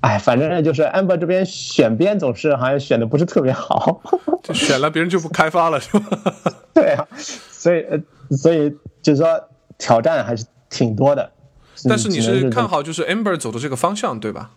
[0.00, 4.00] 哎，反正就是 Amber 这边选编总是好像选的不是特别好。
[4.42, 6.18] 就选了别人就不开发了，是吧？
[6.74, 7.98] 对啊，所以呃，
[8.36, 8.70] 所以
[9.02, 9.48] 就是说
[9.78, 11.30] 挑战还是挺多的。
[11.88, 14.50] 但是你是看好就是 Amber 走的这个方向，对吧？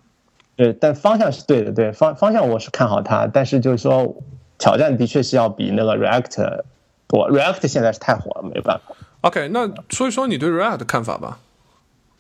[0.56, 4.16] 对，但方向是对的，对方方向我是看好它，但是就是说。
[4.60, 6.64] 挑战的确是要比那个 React
[7.08, 8.96] 多，React 现在是太火了，没办法。
[9.22, 11.38] OK，那说一说你对 React 的看法吧。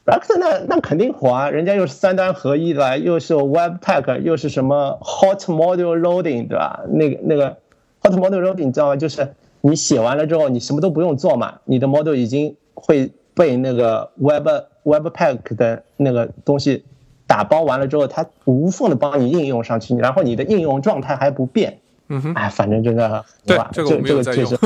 [0.08, 6.80] React 那那肯定火啊，人家又是三端合一的，又是 Webpack，又是什么 Hot Module Loading，对吧？
[6.89, 7.58] 那个那个
[8.01, 8.95] Hot Module Loading 你知道吗？
[8.95, 14.47] 就是你写完了之后，你什么都不用做嘛，你的 Model 已经会被那个 Web
[14.86, 16.86] Webpack 的那个东西
[17.28, 21.80] 打包完了之后，它无缝的帮你应用上去，然后你的应用状态还不变。
[22.10, 24.58] 嗯哼，哎，反正这个对 这个我们也在用，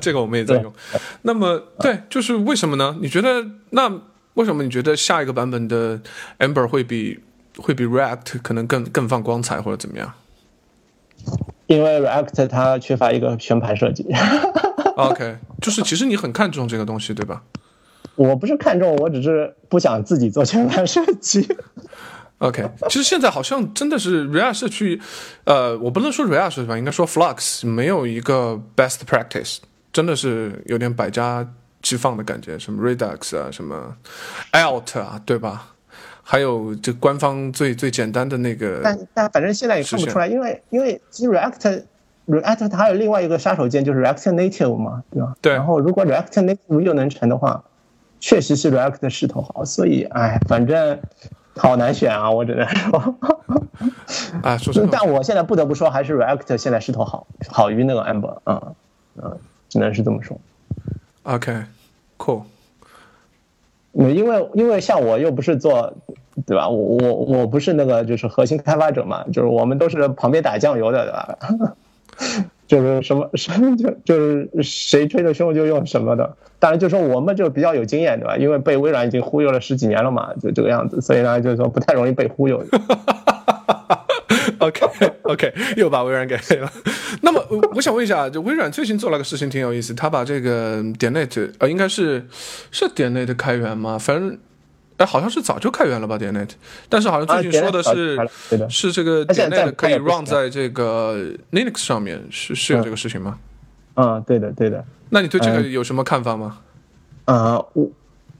[0.00, 0.72] 这个我们也在用。
[1.22, 2.96] 那么，对，就是为什么呢？
[3.00, 3.88] 你觉得那
[4.38, 6.00] 为什么你觉得下一个版本的
[6.38, 7.18] Amber 会比
[7.56, 10.14] 会比 React 可能更更放光彩或者怎么样？
[11.66, 14.06] 因为 React 它缺乏一个全盘设计。
[14.94, 17.42] OK，就是其实你很看重这个东西，对吧？
[18.14, 21.48] 我不是看重，我只是不想自己做全盘设计。
[22.38, 25.00] OK，其实现在好像真的是 React 社区，
[25.42, 29.58] 呃，我不能说 React 社区吧，应该说 Flux 没有一个 best practice，
[29.92, 31.44] 真的是有点百家
[31.82, 33.96] 齐放的感觉，什么 Redux 啊，什么
[34.52, 35.74] Alt 啊，对吧？
[36.22, 41.82] 还有这官方最最简单的那个，但但反正现在也看不出来，因为因为其实 React
[42.26, 45.34] React 它还有另外一个杀手锏，就是 React Native 嘛，对吧？
[45.40, 45.52] 对。
[45.54, 47.64] 然后如果 React Native 又能成的话，
[48.20, 50.98] 确实是 React 的势头好，所以哎，反正。
[51.60, 53.16] 好难选啊，我只能说，
[54.44, 58.74] 啊， 说实话，但我现在不得不说，还是 React 现在势头好，好于那个 Amber，嗯
[59.20, 59.36] 嗯，
[59.68, 60.40] 只能是这么说。
[61.28, 62.42] OK，cool。
[63.92, 65.92] 因为因为像我又不是做，
[66.46, 66.68] 对吧？
[66.68, 71.38] 我我我不是那个就是核心开发者嘛，就是我们都是旁边打酱油的，对吧？
[72.66, 78.36] 就是什么什么就就是谁吹的凶就用什么的，当然就说我们就比较有经验，对吧？
[78.38, 82.64] 因为被微软已经忽悠了十几年了嘛，就这个样子，所以呢，就是说不太容易被忽悠。
[84.58, 84.86] OK
[85.22, 86.70] OK，又把微软给黑了。
[87.22, 87.44] 那么
[87.74, 92.26] 我想问一下，就微软最近做了个事情挺有意思，他把这个点 net 呃，应该是
[92.70, 93.98] 是点 net 开源吗？
[93.98, 94.38] 反正。
[94.98, 96.48] 哎，好像是早就开源了吧，点 net，
[96.88, 98.18] 但是好像最近说的是
[98.68, 101.14] 是这个点 net 可以 run 在这个
[101.52, 103.38] Linux 上面，是是有这个事情吗？
[103.94, 104.84] 嗯，对的，对的。
[105.10, 106.58] 那你对这个有什么看法吗？
[107.26, 107.88] 呃，我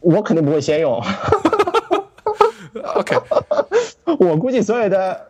[0.01, 1.01] 我肯定不会先用。
[2.97, 3.17] OK，
[4.19, 5.29] 我估计所有的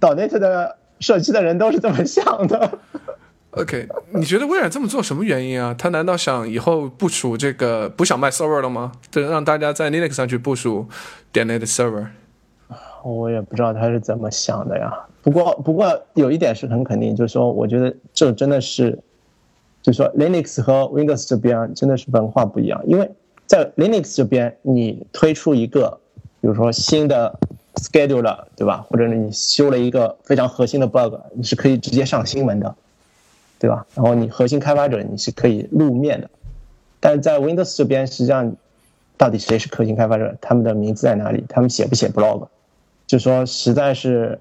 [0.00, 2.78] .net 的社区的人都是这么想的。
[3.50, 5.74] OK，你觉得微软这么做什么原因啊？
[5.76, 8.92] 他难道想以后部署这个不想卖 server 了吗？
[9.10, 10.86] 对，让大家在 Linux 上去部署
[11.30, 12.06] 点 net server？
[13.04, 14.90] 我也不知道他是怎么想的呀。
[15.22, 18.98] 不过，不过有一点是很肯定，就是说，我觉得这真的是，
[19.82, 22.80] 就是说 Linux 和 Windows 这边真的是文化不一样。
[22.86, 23.10] 因为
[23.44, 26.00] 在 Linux 这边，你推出一个，
[26.40, 27.38] 比如说新的
[27.74, 28.86] schedule，了对吧？
[28.88, 32.74] 或者你修了一个非常核心的 bug，你是可以直接上新闻的。
[33.58, 33.86] 对吧？
[33.94, 36.28] 然后你核心开发者你是可以露面的，
[36.98, 38.56] 但是在 Windows 这边，实际上
[39.16, 42.48] 到底谁是核心开发者，他们的名字在哪里，他们写不写 blog，
[43.06, 44.40] 就说实在是，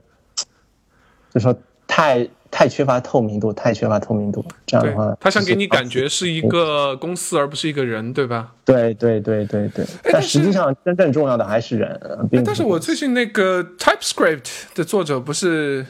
[1.32, 1.56] 就说
[1.86, 4.46] 太太缺乏透明度，太缺乏透明度。
[4.68, 8.52] 这样的话，他想给你感觉是一个公司而不是一个人，对吧？
[8.66, 9.86] 对对对对对。
[10.04, 12.00] 但实际上真正重要的还是人。
[12.46, 15.86] 但是我最近那个 TypeScript 的作者不是。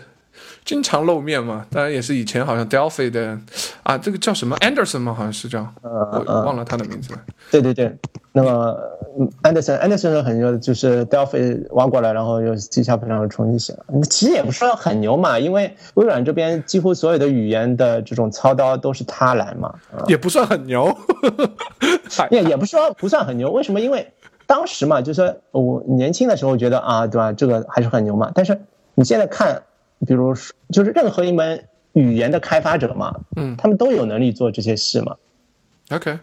[0.64, 3.38] 经常露面嘛，当然也是以前好像 Delphi 的
[3.84, 5.14] 啊，这个叫什么 Anderson 吗？
[5.14, 7.20] 好像是叫，我忘了他的名字了。
[7.50, 7.94] 对对对，
[8.32, 8.78] 那么
[9.44, 13.00] Anderson，Anderson 很牛，就是 Delphi 挖过来，然后又 C# 上
[13.30, 13.86] 重新写了。
[14.10, 19.74] 其实也不说很牛嘛，因为微软这边几乎所有的语言的这种操刀都是他来嘛，
[20.08, 20.96] 也不算很牛。
[22.30, 23.82] 也也不说不算很牛，为什么？
[23.82, 24.14] 因为
[24.46, 27.34] 当时嘛，就是说我年轻的时候觉得啊，对吧？
[27.34, 28.32] 这个还是很牛嘛。
[28.34, 28.62] 但是
[28.94, 29.64] 你现在看。
[30.06, 35.16] 比如说，就是任何一门语言的开发者嘛，嗯他们都有能力做这些事嘛。
[35.92, 36.18] OK，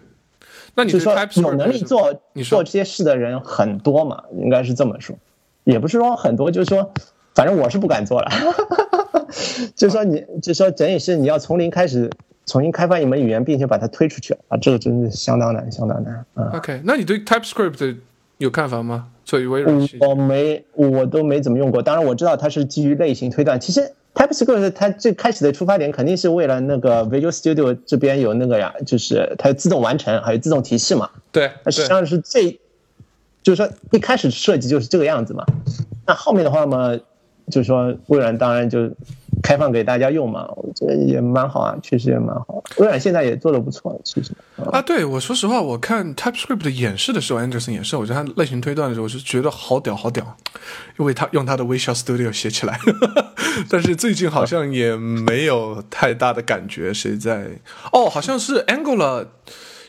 [0.75, 2.13] 那你就是说有能力做
[2.45, 5.17] 做这些事的人很多嘛，应该是这么说，
[5.65, 6.93] 也不是说很多，就是说，
[7.35, 8.31] 反正我是不敢做了。
[9.75, 12.11] 就是说你，就是说整体是你要从零开始
[12.47, 16.51] 重新开发一门语言，并且把它推出去啊，这个真的相当难，相当难啊。
[16.55, 17.97] OK，那你对 TypeScript
[18.39, 19.09] 有看法吗？
[19.29, 21.83] 作为微软我没，我都没怎么用过。
[21.83, 23.61] 当然我知道它是基于类型推断。
[23.61, 31.11] 其实 TypeScript 它最开始的出发点肯定是为了那个 Visual Studio 这边有那个呀，就是它自动完成还有自动提示嘛。
[31.31, 32.59] 对实际上是最，
[33.43, 35.45] 就是说一开始设计就是这个样子嘛。
[36.07, 36.97] 那后面的话嘛，
[37.51, 38.91] 就是说微软当然就
[39.43, 42.63] 开放给大家用嘛，我觉得也蛮好啊，确实也蛮好。
[42.79, 44.33] 微软现在也做的不错，其实。
[44.73, 50.37] 啊，对我说实话，我看 TypeScript 的演示的时候，Anderson 演示，我觉得他类型推断的时候，我是觉得好屌好屌，
[50.99, 52.79] 因为他用他的 Visual Studio 写起来，
[53.71, 57.47] 但是最近好像也没有太大的感觉，谁在？
[57.93, 59.27] 哦，好像是 Angular。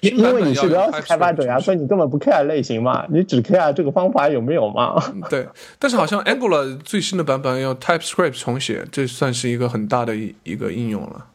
[0.02, 4.96] 因因为你是 Rails 开发者呀，呀，所以你根本不 care 类型嘛，你只 care 这个方法有没有嘛。
[5.30, 5.48] 对，
[5.78, 11.26] 但是好像 Angular 最新的版本要 TypeScript 重写，这算是一个很大的一一个应用了。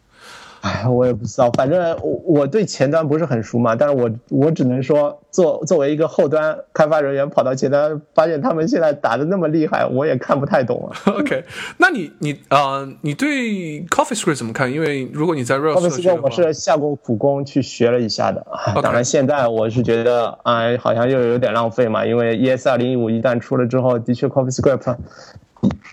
[0.64, 10.96] 哎， 我也不知道，反正我我对前端不是很熟嘛，但是我我只能说，作作为一个后端开发人员跑到前端，发现他们现在打的那么厉害，我也看不太懂啊。
[11.18, 11.44] OK，
[11.76, 14.72] 那你你啊、呃你对 CoffeeScript 怎么看？
[14.72, 18.44] 因为如果你在 CoffeeScript，我是下过苦功去学了一下的，
[18.82, 24.96] 当然现在我是觉得，哎，好像又有点浪费嘛，因为 ES 二零一五一旦出了之后，的确 CoffeeScript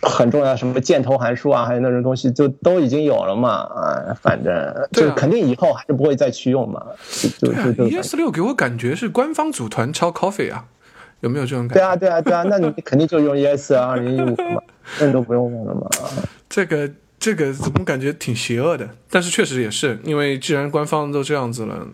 [0.02, 4.54] 很重要，什么箭头函数啊，还有那种东西就都已经有了嘛，啊，反正
[4.91, 6.84] 就肯定以后还是不会再去用嘛，
[7.39, 7.88] 就就就。
[7.88, 10.66] ，ES 六给我感觉是官方组团抄 Coffee 啊，
[11.20, 11.80] 有没有这种感觉？
[11.80, 14.62] 对啊，对啊，对啊，那你肯定就用 ES 二零一五嘛，
[14.99, 15.88] 问都不用用了嘛。
[16.49, 16.89] 这个
[17.20, 18.89] 这个怎么感觉挺邪恶的？
[19.10, 21.88] 但是确实也是，因为既然官方都这样子了，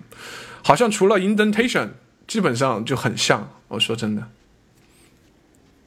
[0.64, 1.90] 好像除了 indentation，
[2.26, 3.50] 基本上就很像。
[3.68, 4.24] 我说真的，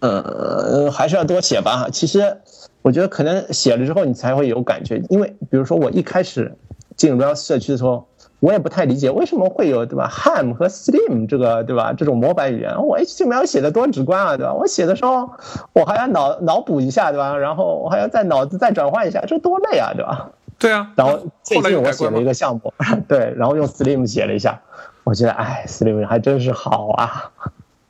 [0.01, 1.89] 呃，还是要多写吧。
[1.93, 2.39] 其实
[2.83, 6.57] 我觉得可能写了之后你才会有感觉，因为比如说我一开始
[6.97, 8.07] 进 Rails 社区的时候，
[8.41, 14.55] 我也不太理解为什么会有对吧 Ham 和 Slim 这个对吧这种模板语言，我 HTML 写的多直观啊对吧？
[14.55, 15.31] 我写的时候
[15.75, 17.37] 我还要脑脑补一下对吧？
[17.37, 20.31] 然后我还要在脑子再转换一下，这多累啊对吧？
[20.59, 20.91] 对啊。
[20.97, 22.25] 然后最近我写了一？
[22.25, 22.73] 个项目，
[23.07, 24.61] 对，然后用 Slim 写了一下，
[25.05, 27.31] 我觉得哎，Slim 还真是好啊。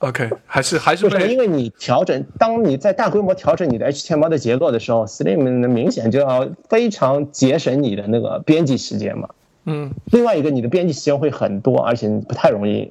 [0.01, 1.27] OK，还是还是为什么？
[1.27, 9.29] 因为你调整，当你在大规模调整你的 HTML 的结构的时候，Slim 明显就要非常节省你的那个编辑时间嘛。
[9.67, 12.91] 嗯另外一个，你的编辑时间会很多，而且你不太容易，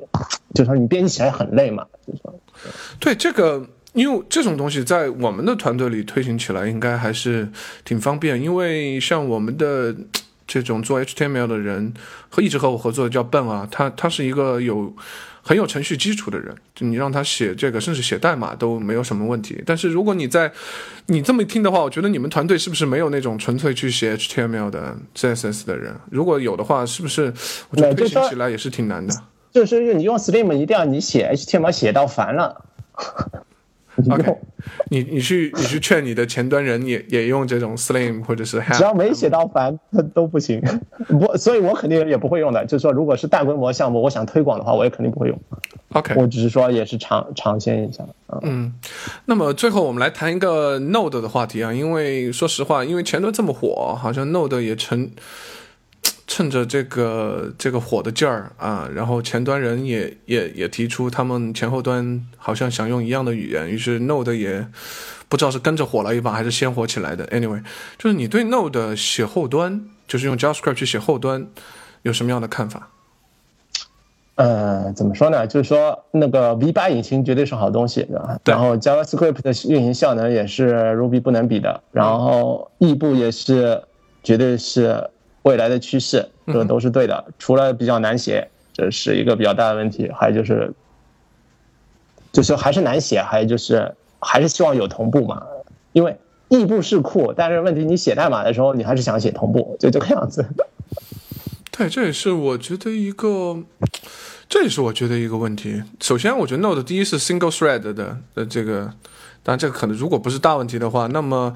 [0.54, 1.84] 就是说你编辑起来很累嘛。
[2.06, 2.40] 就是说，
[3.00, 7.50] 对这个，因为这种东西在我们的团队里推行起来应该还是
[7.84, 9.96] 挺方便，因为像我们的
[10.46, 11.92] 这种做 HTML 的人
[12.30, 14.94] 和一直和我合作的叫笨啊，他他是一个有
[15.50, 19.60] 很有程序基础的人，就你让他写这个，甚至写代码都没有什么问题。
[19.66, 20.52] 但是如果你在
[21.08, 25.96] 你这么一听的话，我觉得你们团队是不是没有那种纯粹去写 HTML 的 CSS 的人？
[26.12, 27.34] 如果有的话，是不是
[27.72, 29.12] 我觉得推那就说行起来也是挺难的？
[29.52, 32.64] 就是你用 Slim 一定要你写 HTML 写到烦了。
[34.04, 34.36] 你 OK，
[34.90, 40.62] 你你去你去劝你的前端人也也用这种 Slim 或者是 Ham，只要没写到烦，那 都不行。
[41.08, 42.66] 不，所以我肯定也不会用的。
[42.66, 45.40] 就是说，如果是大规模项目，我想推广的话，我也肯定不会用。
[45.94, 48.40] OK，我只是说也是尝尝鲜一下啊。
[48.44, 48.74] 嗯，
[49.26, 55.10] 那么最后我们来谈一个 Node 的话题啊，因为说实话，因为前端这么火，好像 Node 也趁
[56.32, 64.68] 趁着这个这个火的劲儿啊，然后前端人也也也提出他们前后端好像想用一样的语言，于是 Node 也
[65.28, 67.26] 不知道是跟着火了一把还是先火起来的。
[67.30, 67.64] Anyway，
[67.98, 71.48] 就是你对 Node 写后端，就是用 JavaScript 去写后端，
[72.04, 72.90] 有什么样的看法？
[74.36, 75.48] 呃，怎么说呢？
[75.48, 78.40] 就是说，那个 V 八引擎绝对是好东西，对吧？
[78.44, 83.82] 对然后 JavaScript 的运行效能也是 Ruby 不能比的，然后异步也是
[84.24, 85.10] 绝对是
[85.50, 87.26] 未来的趋势，这都是对的。
[87.40, 90.72] 除了比较难写，这是一个比较大的问题，还有就是，
[92.32, 95.42] 就是还是难写，还有就是还是希望有同步嘛，
[95.92, 96.16] 因为
[96.50, 100.46] 异步是酷，但是问题你写代码的时候，你还是想写同步，就这个样子。
[101.76, 103.64] 对，这也是我觉得一个，
[104.48, 105.82] 这也是我觉得一个问题。
[106.00, 108.94] 首先，我觉得 Node 第一是 single thread 的的这个，
[109.42, 111.54] 当然这个可能如果不是大问题的话，那么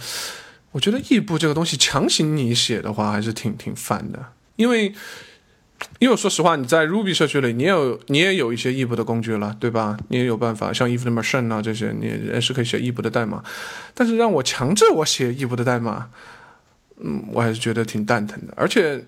[0.74, 4.94] 我觉得异步这个东西强行你写的话，还是挺挺烦的，因为。
[6.00, 9.98] 因为说实话，你在 Ruby 社区里，你也有你也有一些异步的工具了，对吧？
[10.08, 13.44] 你也有办法，像 if 的 machine 啊这些，你也是可以写异步的代码。
[13.94, 16.10] 但是让我强制我写异步的代码，
[17.02, 18.54] 嗯，我还是觉得挺蛋疼的。
[18.56, 19.04] 而且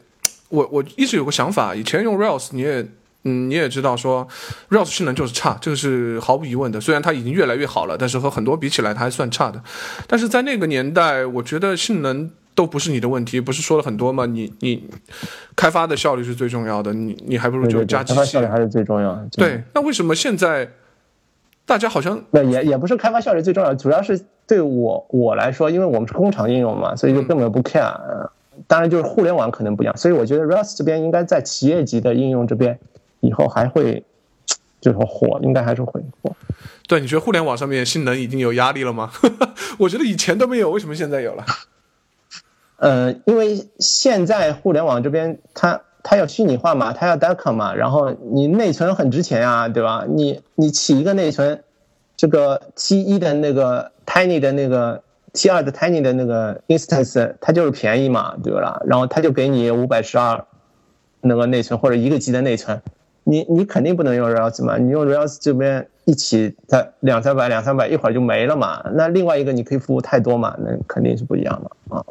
[0.50, 2.86] 我我一直有个想法，以前用 Rails 你也
[3.26, 4.28] 嗯你也知道说
[4.70, 6.80] Rails 性能就是差，这个是毫无疑问的。
[6.80, 9.62] 虽然它已经越来越好了，但是和很多比起来它还算差的。
[10.08, 12.32] 但是在那个年代，我觉得性能。
[12.56, 14.26] 都不是你的问题，不是说了很多吗？
[14.26, 14.82] 你你
[15.58, 18.18] 开发的效率是最重要的，你你还不如就加机器。
[18.18, 19.28] 开发效率还是最重要的。
[19.34, 20.72] 对，那为什么现在
[21.66, 27.94] 大家好像那也也不是开发效率最重要，主要是对我我来说，因为我们是工厂应用嘛，所以就根本不 care。
[28.68, 32.80] 当然，就是互联网可能不一样，所以我觉得 Rails 这边应该在企业级的应用这边
[33.26, 34.06] 以后还会
[34.80, 36.36] 就是火，应该还是会火。
[36.88, 39.12] 对，你觉得互联网上面性能已经有压力了吗？
[39.80, 41.44] 我觉得以前都没有，为什么现在有了？
[42.78, 50.06] 呃，因为现在互联网这边，它它要虚拟化嘛，它要 Docker 嘛，然后你内存很值钱啊，对吧？
[50.08, 51.64] 你你起一个内存，
[52.16, 55.02] 这个 T 一的那个 Tiny 的那个
[55.34, 58.82] T 二的 Tiny 的那个 instance，它就是便宜嘛，对吧？
[58.86, 60.46] 然后它就给你五百十二
[61.22, 62.82] 那个内存或者一个 G 的内存，
[63.26, 68.82] 你你肯定不能用 Rails 嘛，你用 Rails 这边一起它两三百两三百一会儿就没了嘛。
[68.94, 72.06] 那另外一个你可以服务太多嘛，那肯定是不一样的啊。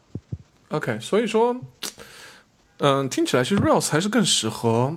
[0.69, 1.57] OK，所以说，
[2.79, 4.97] 嗯，听起来其实 Rails 还是更适合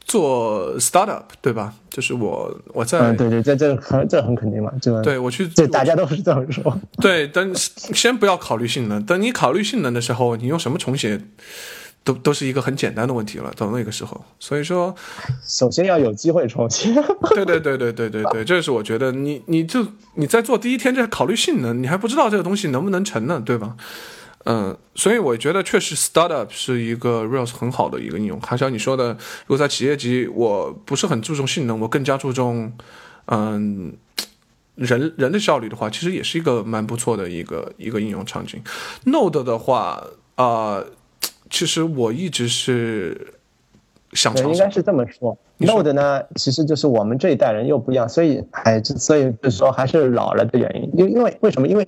[0.00, 1.74] 做 startup，对吧？
[1.88, 6.76] 就是我我在，嗯，对对，这这很这很肯定嘛，这对我去，这大家都是这么说。
[7.00, 11.20] 对，等先不要考虑性能，等你考虑性能的时候，你用什么重写，
[12.04, 13.52] 都都是一个很简单的问题了。
[13.56, 14.94] 到那个时候，所以说，
[15.46, 16.94] 首先要有机会创新。
[17.34, 23.76] 对对对对对对对，这是我觉得你你就你在做第一天就考虑性能，你还不知道这个东西能不能成呢，对吧？
[24.44, 28.40] 嗯，所以我觉得确实，startup 是一个 Rails 很好的一个应用。
[28.40, 29.12] 还像你说的，
[29.46, 32.72] 如果在企业级，我不是很注重性能，我更加注重，
[33.26, 33.92] 嗯，
[34.74, 38.60] 人人的效率的话，其实也是一个蛮不错的一个一个应用场景。
[39.04, 40.02] Node 的话，
[40.34, 40.82] 啊，
[41.52, 43.34] 其实我一直是
[44.12, 44.50] 想尝试。
[44.52, 50.90] 应该是这么说，Node 呢，其实就是我们这一代人又不一样，所以哎所以就是说还是老了的原因。
[50.98, 51.68] 因因为为什么？
[51.68, 51.86] 因为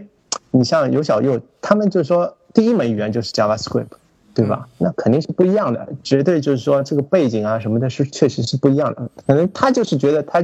[0.52, 2.36] 你像尤小右，他们就是说。
[2.54, 3.88] 第一门语言就是 JavaScript，
[4.32, 4.68] 对吧？
[4.78, 9.10] 那肯定是不一样的，绝对就是说这个背景啊什么的，是确实是不一样的。
[9.26, 10.40] 可能他就是觉得他，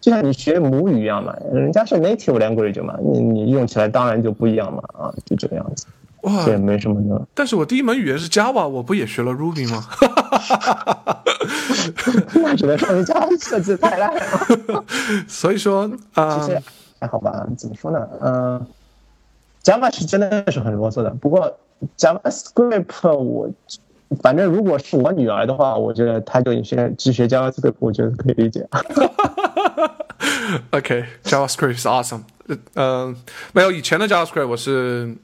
[0.00, 5.86] 就像你学母语一样嘛，人家是 native language 嘛，你你用起来当然就不一样嘛，啊，就这个样子。
[6.22, 7.26] 哇，这也没什么的。
[7.34, 9.86] 但是我第一门语言是 Java，我不也学了 Ruby 吗？
[12.34, 14.84] 那只能说 Java 设置太烂了。
[15.28, 16.60] 所以说啊，其实
[17.00, 17.46] 还好吧？
[17.56, 18.08] 怎么说呢？
[18.20, 18.66] 嗯。
[19.64, 21.56] Java 是真的是很啰嗦的，不过
[21.96, 23.48] JavaScript 我
[24.20, 28.66] 反正如果是我女儿的话，我觉得她就学只学 JavaScript，我觉得可以理解。
[30.72, 32.22] OK，JavaScript 是 awesome。
[32.74, 33.14] 嗯，
[33.52, 35.16] 没有以前的 JavaScript 我是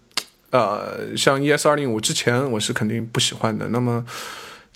[0.51, 3.69] 呃，像 ES 二零五之前我是肯定不喜欢的。
[3.69, 4.05] 那么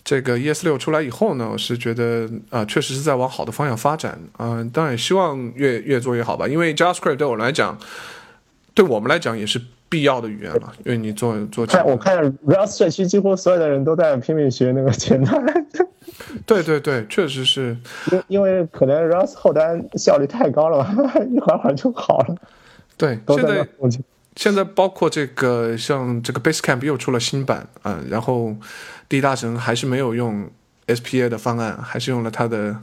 [0.03, 4.19] 这个 ES 六出来以后呢，我是觉得啊，确实是在往好的方向发展。
[4.39, 7.77] 嗯，当然也希望越越做越好吧，因为 JavaScript 对我来讲。
[8.75, 11.63] 对我们来讲也是必要的语言了，因为你做做。
[11.63, 15.67] 看我看 Rails 社区几乎所有的人都在拼命学那个前端。
[16.47, 17.77] 对对对，确实是。
[18.11, 22.35] 因因为可能 Rails 后端效率太高了吧， 一会儿会儿就好了。
[22.97, 23.67] 对，现在
[24.35, 28.55] 现在包括这个像这个 Basecamp 又出了新版，嗯，然后
[29.07, 30.49] 第一大神还是没有用
[30.87, 32.79] SPA 的方案，还是用了它的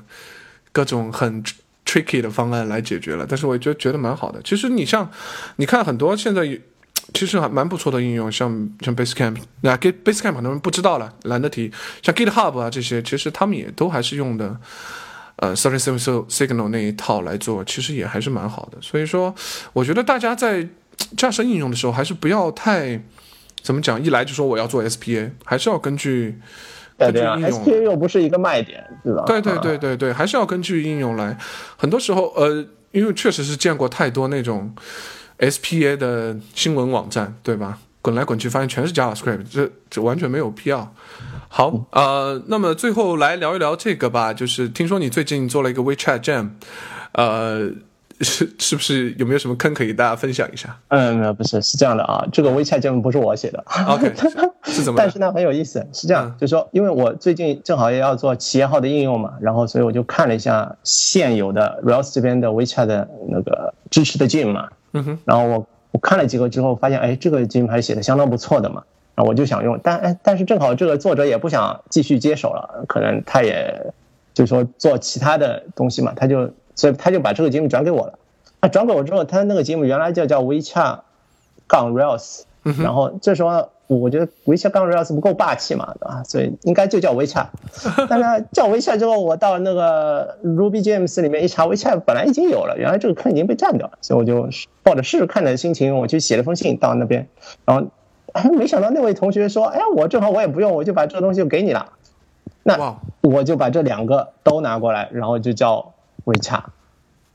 [0.72, 1.43] 各种很。
[1.82, 4.40] tricky 的方案来解决了，但是我觉得觉得蛮好的。
[4.43, 5.10] 其实你像，
[5.56, 6.47] 你看很多现在
[7.12, 11.72] 其实还蛮不错的应用，像像 Basecamp，那 Git Basecamp 很多人不知道了，懒得提。
[12.01, 14.56] 像 GitHub 啊这些，其实他们也都还是用的
[15.36, 15.89] 呃 Service
[16.28, 18.78] Signal 那一套来做，其实也还是蛮好的。
[18.81, 19.35] 所以说，
[19.72, 20.68] 我觉得大家在
[21.16, 23.02] 架设应用的时候，还是不要太
[23.62, 26.39] 怎么讲，一来就说我要做 SPA，还是要根据。
[26.98, 29.24] 对啊，SPA 又不是一个卖点，对吧？
[29.27, 31.35] 对对对对对，还是要根据应用来。
[31.78, 32.62] 很多时候，呃，
[32.93, 34.74] 因为确实是见过太多那种
[35.39, 37.78] SPA 的新闻网站，对吧？
[38.02, 40.94] 滚来滚去，发现全是 JavaScript，这这完全没有必要。
[41.48, 46.51] 好，呃，那么最后来聊一聊这个吧，就是听说你最近做了一个 WeChat Jam，
[47.12, 47.70] 呃。
[48.20, 50.76] 是 是不是有没有什么坑可以大家分享一下？
[50.88, 53.64] 嗯，不是，是这样的啊，这个微 t 节目不是我写的。
[53.88, 54.12] OK，
[54.64, 54.98] 是 怎么？
[54.98, 68.82] 但是呢，很有意思，是这样，就是说，因为我最近正好也要做企业号的应用嘛，然后所以我就看了一下现有的 Rails 这边的 WeChat 的那个支持的 Gym 嘛，嗯哼，然后我我看了几个之后，发现哎，这个 Gym 还是写的相当不错的嘛，
[69.14, 73.92] 然后我就想用，但哎，但是正好这个作者也不想继续接手了，可能他也
[74.34, 76.51] 就是说做其他的东西嘛，他就。
[76.74, 78.18] 所以他就把这个节目转给我了。
[78.60, 81.01] 啊，转给我之后，他那个节目原来就叫 WeChat
[81.66, 86.22] 杠 Rails，然后这时候我觉得 WeChat 杠 Rails 不够霸气嘛，对吧？
[86.24, 87.47] 所以应该就叫 WeChat。
[88.09, 94.48] 但是叫 WeChat 之后，我到那个 Ruby James 里面一查，WeChat 本来已经有了，原来这个坑已经被占掉了，所以我就
[94.82, 97.28] 抱着试试看的心情，我去写了封信到那边，
[97.64, 97.86] 然后
[98.32, 101.92] 哎，没想到那位同学说，哎，我正好我也不用，我就把这个东西就给你了。
[102.62, 105.94] 那我就把这两个都拿过来，然后就叫
[106.31, 106.73] 会差。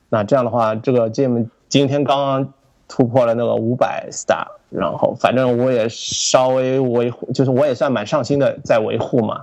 [0.10, 2.54] 那这样的话，这个 Gem 今天刚刚
[2.88, 9.42] 突破了那个五百 star，然后反正我也稍微维护，就是我也算蛮上心的在维护嘛，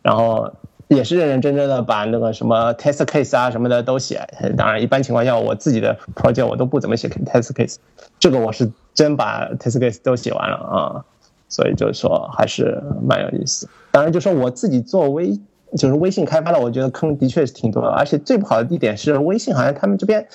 [0.00, 0.50] 然后
[0.88, 4.26] 也是认认真真的把那个什么 test case 啊什么的都写。
[4.56, 7.76] 当然，一般情况下我自己的 project 我都不怎么写 test case，
[8.18, 11.04] 这个我是真把 test case 都写完了啊。
[11.46, 13.68] 所以就是说还是蛮有意思。
[13.92, 15.38] 当然，就说我自己做微，
[15.76, 17.88] 就是微信开发的，我觉得坑的确是挺多的。
[17.88, 20.26] 而且最不好的一点是，微信好像他们这边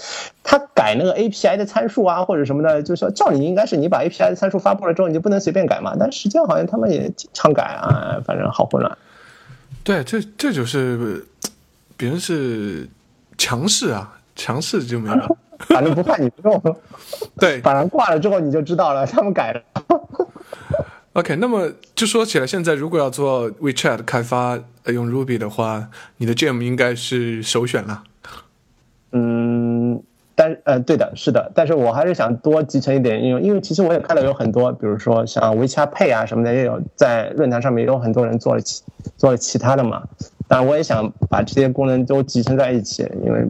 [0.43, 5.95] 他改那个 API 的参数啊，或者什么的，就是说照理应该是你把 API 的参数发布了之后，你就不能随便改嘛。
[5.99, 8.97] 但实际上好像他们也经常改啊，反正好混乱。
[9.83, 11.25] 对，这这就是
[11.95, 12.87] 别人是
[13.37, 15.27] 强势啊，强势就没了。
[15.67, 16.75] 反正不怕你不用。
[17.37, 19.61] 对，把人挂了之后你就知道了，他们改了。
[21.19, 28.03] OK，那么就说起来，现在如果要做 WeChat 开发用 Ruby 的话，你的 Gem 应该是首选了。
[29.11, 30.01] 嗯，
[30.33, 38.81] 但呃，对的，是的，但是我还是想多集成一点应用，因为其实我也看到有很多，比如说像 WeChat Pay 啊什么的，也有在论坛上面也有很多人做了其
[39.17, 40.01] 做了其他的嘛。
[40.47, 43.45] 当然，我也想把这些功能都集成在一起，因为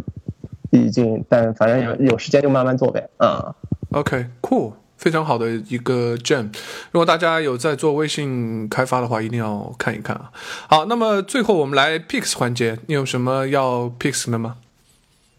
[0.72, 3.08] 毕竟，但反正有有时间就慢慢做呗。
[3.20, 3.54] 嗯
[3.92, 4.72] ，OK，Cool。
[5.00, 6.50] 非常好的一个 gem，
[6.92, 10.30] 如果大家有在做微信开发的话，一定要看一看啊。
[10.68, 14.58] 好，那么最后我们来 picks 环节，你有什么要 picks 的吗？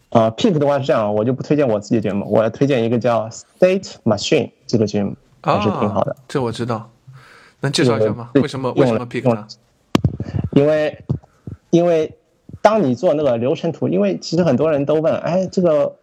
[0.09, 6.17] 啊，pick 的话是这样，我就不推荐我自己 gem，我要推荐一个叫 State Machine 这个 gem，还是挺好的。
[6.27, 6.91] 这我知道，
[7.61, 8.31] 能介绍一下吗？
[8.37, 9.47] 为什么为什么 pick 呢？
[10.53, 11.05] 因为
[11.69, 12.17] 因为
[12.63, 15.95] 当你做那个流程图，因为其实很多人都问，哎，这个。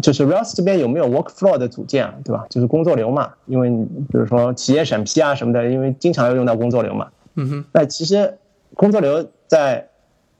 [0.00, 2.14] 就是 Rails 这边有没有 workflow 的组件啊？
[2.24, 2.46] 对吧？
[2.50, 3.32] 就是工作流嘛。
[3.46, 7.08] 因为比如说企业审批啊什么的，因为经常要用到工作流嘛。
[7.34, 7.64] 嗯哼。
[7.72, 8.38] 那其实
[8.74, 9.88] 工作流在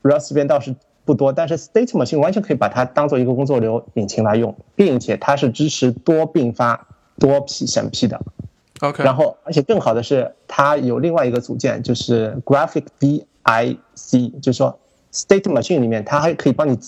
[0.02, 0.74] Rails 这边倒是
[1.04, 6.86] 不多，但是 State Machine 完全可以把它当做一个工作流引擎来用，并且它是支持多并发、
[7.18, 8.20] 多批审批的。
[8.80, 9.02] OK。
[9.02, 14.78] 然后，而且更好的是，它有另外一个组件，就是 Graphic VIC，就是说
[15.12, 16.78] State Machine 里面它还可以帮你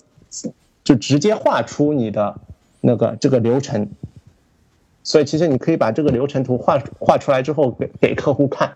[0.84, 2.36] 就直接画出你的。
[2.80, 3.88] 那个这个流程，
[5.02, 8.72] 所以其实你可以把这个流程图画画出来之后给给客户看，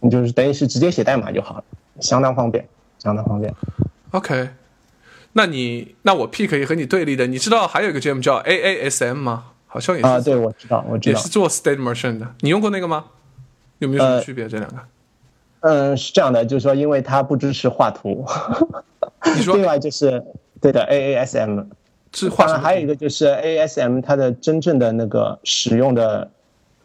[0.00, 1.64] 你就是等于是直接写代码就好了，
[2.00, 2.66] 相当方便，
[2.98, 3.54] 相当方便。
[4.10, 4.50] OK，
[5.32, 9.46] 那你那我 P 可以和你对立的，你知道还有一个 gem 叫 AASM 吗？
[9.66, 12.34] 好像也是啊，对，我知道，我知道，也是做 State Machine 的。
[12.40, 13.06] 你用过那个吗？
[13.78, 14.46] 有没有什么区别？
[14.46, 14.76] 这两个？
[15.60, 18.26] 嗯，是这样的，就是说，因为它不支持画图。
[19.34, 20.22] 你说， 另外就是
[20.60, 21.66] 对的 AASM。
[22.36, 26.30] 当然，还有一个就是 ASM，它的真正的那个使用的，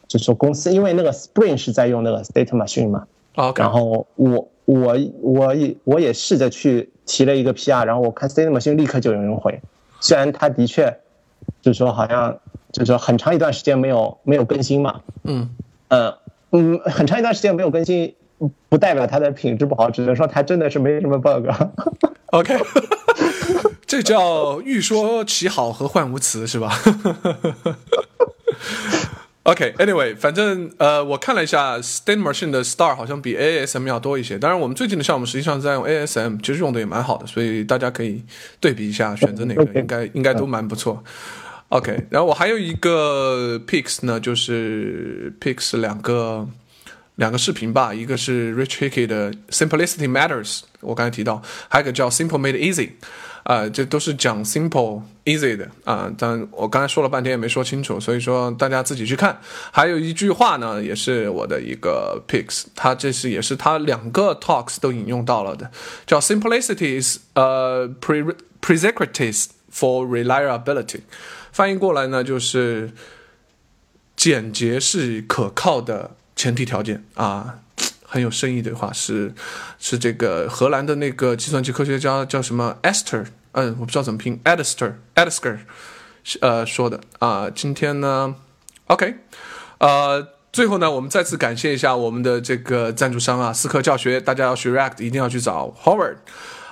[0.07, 3.05] 就是说公司，因为那个 Spring 是在用那个 State Machine 嘛。
[3.35, 3.61] OK。
[3.61, 9.59] 然后我我我也我也试着去提了一个 PR，然后我看 State Machine 立刻就有人回，
[9.99, 10.97] 虽然它的确
[11.61, 12.39] 就是说好像
[12.71, 15.01] 就是说很长一段时间没有没有更新嘛。
[15.23, 15.49] 嗯。
[15.89, 16.13] 嗯
[16.51, 18.15] 嗯，很长一段时间没有更新，
[18.69, 21.49] 不代表它的品质不好，只能说它真的是没什么 bug。
[22.27, 22.57] OK。
[23.88, 26.77] 这叫欲说其好和患无辞，是吧？
[29.43, 34.38] OK，Anyway，反正呃，我看了一下，State Machine 的 Star 好像比 ASM 要多一些。
[34.38, 38.22] 当然，我们最近的项目实际上在用 ASM，其实用的也蛮好的，所以大家可以
[38.59, 41.01] 对比一下，选择哪个应该应该都蛮不错。
[41.69, 46.45] OK，然后我还有一个 Pix 呢，就是 Pix 两个
[47.15, 52.89] 两个视频吧，一个是 Rich Hickey 的 Simplicity Matters，我刚才提到，还有一个叫 Simple Made Easy。
[53.48, 59.40] 啊，这都是讲 simple easy 的啊，但我刚才说了半天也没说清楚，所以说大家自己去看。
[59.72, 65.72] 还有一句话呢，也是我的一个 picks，他这是也是他两个 talks 都引用到了的，
[66.06, 70.99] 叫 simplicity is 呃 pre prerequisites for reliability，
[71.53, 72.91] 翻译过来呢就是
[74.18, 77.60] 简洁是可靠的前提条件啊。
[78.18, 79.31] 很有深意的话是，
[79.77, 85.60] 是这个荷兰的那个计算机科学家叫什么 Esther，嗯，我不知道怎么拼 e d s t e r e d s t e r
[86.41, 87.48] 呃说的啊。
[87.52, 88.34] 今天呢
[88.88, 89.18] ，OK，
[89.77, 96.15] 呃，最后呢，我们再次感谢一下我们的这个赞助商啊，思科教学，大家要学 React 一定要去找 Howard，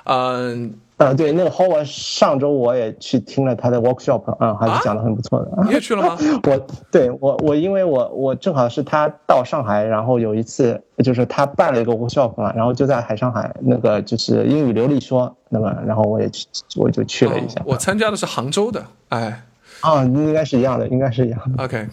[0.05, 0.79] 嗯。
[1.17, 5.51] 对，那个 Howard 上周我也去听了他的 workshop，嗯，还是讲的很不错的。
[5.65, 6.17] 你也去了吗？
[6.47, 16.47] 我对我我因为我我正好是他到上海，然后有一次就是他办了一个 workshop 嘛，然后就在海上海那个就是英语流利说，那么然后我也去
[16.77, 17.61] 我就去了一下。
[17.65, 19.43] 我参加的是杭州的，哎，
[19.81, 21.63] 啊，应该是一样的，应该是一样的。
[21.65, 21.87] OK，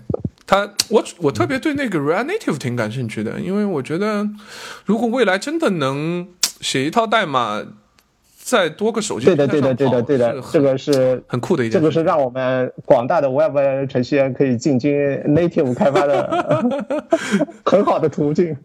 [0.47, 4.29] 他我我特别对那个 React Native 挺感兴趣的，因为我觉得
[4.85, 6.29] 如果未来真的能
[6.61, 7.62] 写一套代码。
[8.44, 11.81] 再多个手机对的，对的，对的，对的，这个是很酷的一件。
[11.81, 13.56] 这个是让我们广大的 Web
[13.89, 14.93] 程序员可以进军
[15.28, 16.64] Native 开发的
[17.64, 18.56] 很好的途径。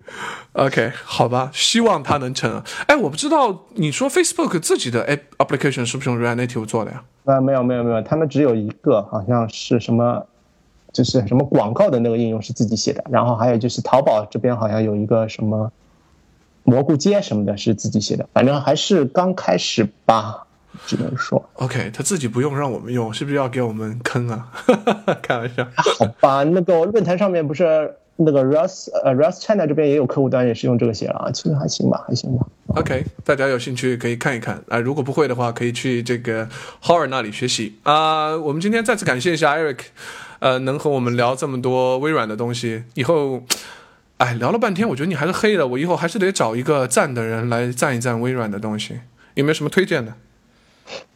[0.53, 2.61] OK，好吧，希望它能成。
[2.87, 7.03] 哎，我不知道你说 Facebook 自己的 App Application 是不是用 React Native 做的呀？
[7.25, 10.25] 啊，没有，没有，没有，他们只有一个，好像是什么，
[10.91, 15.71] 就是什么广告的那个应用是自己写的，然后还有就是淘宝这边好像有一个什么。
[16.69, 20.45] 蘑菇街什么的是自己写的，反正还是刚开始吧，
[20.85, 21.49] 只能说。
[21.53, 24.51] OK，他自己不用让我们用，是不是要给我们坑啊？
[25.23, 25.65] 开玩笑。
[25.77, 32.45] 好吧，那个论坛上面不是那个 Rust 呃 Rust China 这边也有客户端也是用这个写了啊，其实还行吧，还行吧。
[32.75, 36.49] OK，大家有兴趣可以看一看啊，如果不会的话可以去这个
[36.83, 38.35] Howard 那里学习啊。
[38.35, 39.79] 我们今天再次感谢一下 Eric，
[40.39, 43.43] 呃，能和我们聊这么多微软的东西，以后。
[44.17, 45.67] 哎，聊了半天，我觉得你还是黑的。
[45.67, 48.99] 我以后还是得找一个赞的人来赞一赞微软的东西。
[49.35, 50.13] 有没有什么推荐的？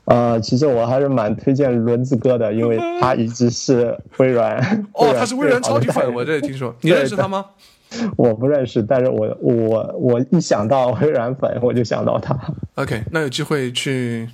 [0.06, 4.86] 呃，其实我还是蛮推荐轮子哥的，因为他一直是微软。
[4.94, 6.76] 哦，他是微软超级粉，我这里听说。
[6.82, 7.46] 你认识他吗？
[8.16, 12.38] 我不认识，但是我我我一想到微软粉，我就想到他。
[12.76, 14.30] OK，那有机会去。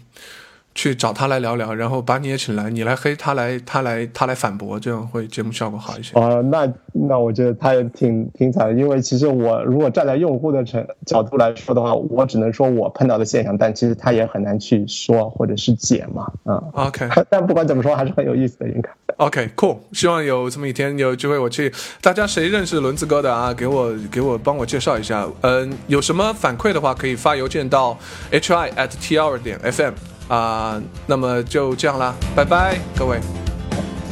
[0.78, 6.18] 去找他来聊聊，然后把你也请来，你来黑他来，他来他来反驳，这样会节目效果好一些。
[6.20, 16.32] 啊，那那我觉得他也挺挺惨的，因为其实我如果站在用户的角角度来说的话，我只能说我碰到的现象，但其实他也很难去说或者是解嘛。
[16.46, 16.56] 嗯，
[16.86, 17.10] OK。
[17.28, 18.90] 但不管怎么说，还是很有意思的，应该。
[19.18, 19.78] OK，Cool。
[19.94, 23.52] 希望有这么一天有机会我去，大家谁认识轮子哥的啊？
[23.52, 25.28] 给我给我帮我介绍一下。
[25.42, 27.98] 嗯，有什么反馈的话，可以发邮件到
[28.30, 29.94] hi at t r 点 fm。
[30.28, 33.20] 啊，那么就这样啦，拜拜，各位，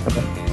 [0.05, 0.44] 拜拜。